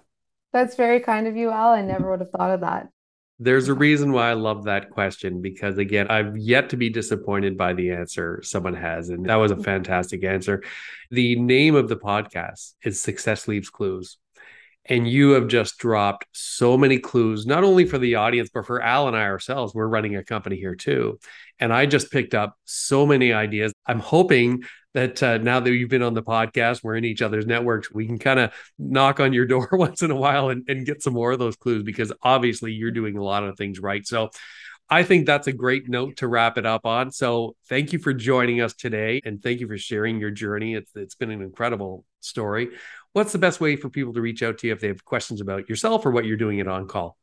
That's 0.53 0.75
very 0.75 0.99
kind 1.01 1.27
of 1.27 1.35
you, 1.35 1.49
Al. 1.49 1.73
I 1.73 1.81
never 1.81 2.09
would 2.09 2.21
have 2.21 2.31
thought 2.31 2.51
of 2.51 2.61
that. 2.61 2.87
There's 3.39 3.67
a 3.67 3.73
reason 3.73 4.13
why 4.13 4.31
I 4.31 4.33
love 4.33 4.63
that 4.63 4.89
question 4.89 5.41
because, 5.41 5.77
again, 5.77 6.07
I've 6.09 6.37
yet 6.37 6.69
to 6.69 6.77
be 6.77 6.89
disappointed 6.89 7.55
by 7.55 7.73
the 7.73 7.91
answer 7.91 8.41
someone 8.43 8.73
has. 8.73 9.09
And 9.09 9.27
that 9.29 9.35
was 9.35 9.51
a 9.51 9.55
mm-hmm. 9.55 9.63
fantastic 9.63 10.23
answer. 10.23 10.63
The 11.11 11.35
name 11.35 11.75
of 11.75 11.87
the 11.87 11.97
podcast 11.97 12.73
is 12.83 12.99
Success 12.99 13.47
Leaves 13.47 13.69
Clues. 13.69 14.17
And 14.89 15.07
you 15.07 15.31
have 15.31 15.47
just 15.47 15.77
dropped 15.77 16.25
so 16.31 16.77
many 16.77 16.99
clues, 16.99 17.45
not 17.45 17.63
only 17.63 17.85
for 17.85 17.97
the 17.97 18.15
audience, 18.15 18.49
but 18.53 18.65
for 18.65 18.81
Al 18.81 19.07
and 19.07 19.17
I 19.17 19.23
ourselves. 19.23 19.73
We're 19.73 19.87
running 19.87 20.15
a 20.15 20.23
company 20.23 20.55
here 20.55 20.75
too. 20.75 21.19
And 21.59 21.73
I 21.73 21.85
just 21.85 22.11
picked 22.11 22.33
up 22.33 22.55
so 22.65 23.05
many 23.05 23.33
ideas. 23.33 23.73
I'm 23.85 23.99
hoping 23.99 24.63
that 24.93 25.21
uh, 25.21 25.37
now 25.37 25.59
that 25.59 25.71
you've 25.71 25.89
been 25.89 26.01
on 26.01 26.13
the 26.13 26.23
podcast, 26.23 26.83
we're 26.83 26.95
in 26.95 27.05
each 27.05 27.21
other's 27.21 27.45
networks, 27.45 27.91
we 27.91 28.07
can 28.07 28.17
kind 28.17 28.39
of 28.39 28.51
knock 28.79 29.19
on 29.19 29.33
your 29.33 29.45
door 29.45 29.69
once 29.73 30.01
in 30.01 30.11
a 30.11 30.15
while 30.15 30.49
and, 30.49 30.63
and 30.67 30.85
get 30.85 31.03
some 31.03 31.13
more 31.13 31.31
of 31.31 31.39
those 31.39 31.55
clues 31.55 31.83
because 31.83 32.11
obviously 32.23 32.71
you're 32.71 32.91
doing 32.91 33.17
a 33.17 33.23
lot 33.23 33.43
of 33.43 33.57
things 33.57 33.79
right. 33.79 34.07
So 34.07 34.29
I 34.89 35.03
think 35.03 35.25
that's 35.25 35.47
a 35.47 35.53
great 35.53 35.89
note 35.89 36.17
to 36.17 36.27
wrap 36.27 36.57
it 36.57 36.65
up 36.65 36.85
on. 36.85 37.11
So 37.11 37.55
thank 37.67 37.91
you 37.91 37.99
for 37.99 38.13
joining 38.13 38.61
us 38.61 38.73
today 38.73 39.21
and 39.25 39.43
thank 39.43 39.59
you 39.59 39.67
for 39.67 39.77
sharing 39.77 40.19
your 40.19 40.31
journey. 40.31 40.75
It's, 40.75 40.91
it's 40.95 41.15
been 41.15 41.29
an 41.29 41.41
incredible 41.41 42.05
story. 42.21 42.69
What's 43.17 43.31
the 43.31 43.39
best 43.39 43.59
way 43.59 43.75
for 43.75 43.89
people 43.89 44.13
to 44.13 44.21
reach 44.21 44.43
out 44.43 44.59
to 44.59 44.67
you 44.67 44.73
if 44.73 44.79
they 44.79 44.89
have 44.89 45.03
questions 45.03 45.41
about 45.41 45.67
yourself 45.67 46.05
or 46.05 46.11
what 46.11 46.25
you're 46.25 46.37
doing 46.37 46.59
at 46.59 46.67
On 46.67 46.87
Call? 46.87 47.17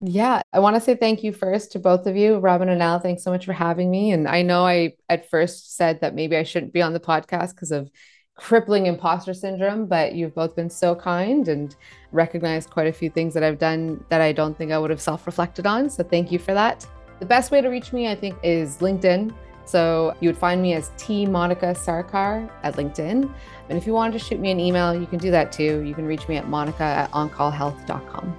Yeah, 0.00 0.40
I 0.54 0.58
want 0.58 0.74
to 0.76 0.80
say 0.80 0.96
thank 0.96 1.22
you 1.22 1.34
first 1.34 1.72
to 1.72 1.78
both 1.78 2.06
of 2.06 2.16
you, 2.16 2.38
Robin 2.38 2.70
and 2.70 2.82
Al. 2.82 2.98
Thanks 2.98 3.22
so 3.22 3.30
much 3.30 3.44
for 3.44 3.52
having 3.52 3.90
me. 3.90 4.12
And 4.12 4.26
I 4.26 4.40
know 4.40 4.64
I 4.64 4.94
at 5.10 5.28
first 5.28 5.76
said 5.76 6.00
that 6.00 6.14
maybe 6.14 6.34
I 6.34 6.44
shouldn't 6.44 6.72
be 6.72 6.80
on 6.80 6.94
the 6.94 6.98
podcast 6.98 7.50
because 7.50 7.72
of 7.72 7.90
crippling 8.36 8.86
imposter 8.86 9.34
syndrome, 9.34 9.84
but 9.84 10.14
you've 10.14 10.34
both 10.34 10.56
been 10.56 10.70
so 10.70 10.94
kind 10.94 11.46
and 11.46 11.76
recognized 12.10 12.70
quite 12.70 12.86
a 12.86 12.92
few 12.94 13.10
things 13.10 13.34
that 13.34 13.42
I've 13.42 13.58
done 13.58 14.02
that 14.08 14.22
I 14.22 14.32
don't 14.32 14.56
think 14.56 14.72
I 14.72 14.78
would 14.78 14.88
have 14.88 14.98
self 14.98 15.26
reflected 15.26 15.66
on. 15.66 15.90
So 15.90 16.04
thank 16.04 16.32
you 16.32 16.38
for 16.38 16.54
that. 16.54 16.86
The 17.20 17.26
best 17.26 17.50
way 17.50 17.60
to 17.60 17.68
reach 17.68 17.92
me, 17.92 18.08
I 18.08 18.14
think, 18.14 18.34
is 18.42 18.78
LinkedIn. 18.78 19.34
So 19.66 20.14
you 20.20 20.28
would 20.28 20.38
find 20.38 20.62
me 20.62 20.74
as 20.74 20.90
T 20.96 21.26
Monica 21.26 21.74
Sarkar 21.74 22.50
at 22.62 22.76
LinkedIn. 22.76 23.30
And 23.68 23.78
if 23.78 23.86
you 23.86 23.92
wanted 23.92 24.12
to 24.12 24.18
shoot 24.18 24.40
me 24.40 24.50
an 24.50 24.60
email, 24.60 24.94
you 24.94 25.06
can 25.06 25.18
do 25.18 25.30
that 25.30 25.52
too. 25.52 25.80
You 25.80 25.94
can 25.94 26.06
reach 26.06 26.28
me 26.28 26.36
at 26.36 26.48
monica 26.48 26.82
at 26.82 27.10
oncallhealth.com. 27.12 28.36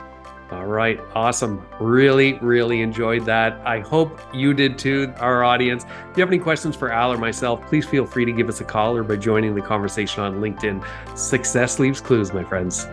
All 0.51 0.67
right, 0.67 0.99
awesome. 1.15 1.65
Really, 1.79 2.33
really 2.33 2.81
enjoyed 2.81 3.25
that. 3.25 3.59
I 3.65 3.79
hope 3.79 4.21
you 4.31 4.53
did 4.53 4.77
too, 4.77 5.11
our 5.17 5.43
audience. 5.43 5.83
If 5.83 6.17
you 6.17 6.21
have 6.21 6.29
any 6.29 6.37
questions 6.37 6.75
for 6.75 6.91
Al 6.91 7.11
or 7.11 7.17
myself, 7.17 7.65
please 7.65 7.85
feel 7.85 8.05
free 8.05 8.25
to 8.25 8.31
give 8.31 8.47
us 8.47 8.61
a 8.61 8.63
call 8.63 8.95
or 8.95 9.03
by 9.03 9.15
joining 9.15 9.55
the 9.55 9.61
conversation 9.61 10.21
on 10.21 10.35
LinkedIn. 10.35 10.85
Success 11.17 11.79
leaves 11.79 11.99
clues, 11.99 12.31
my 12.31 12.43
friends. 12.43 12.85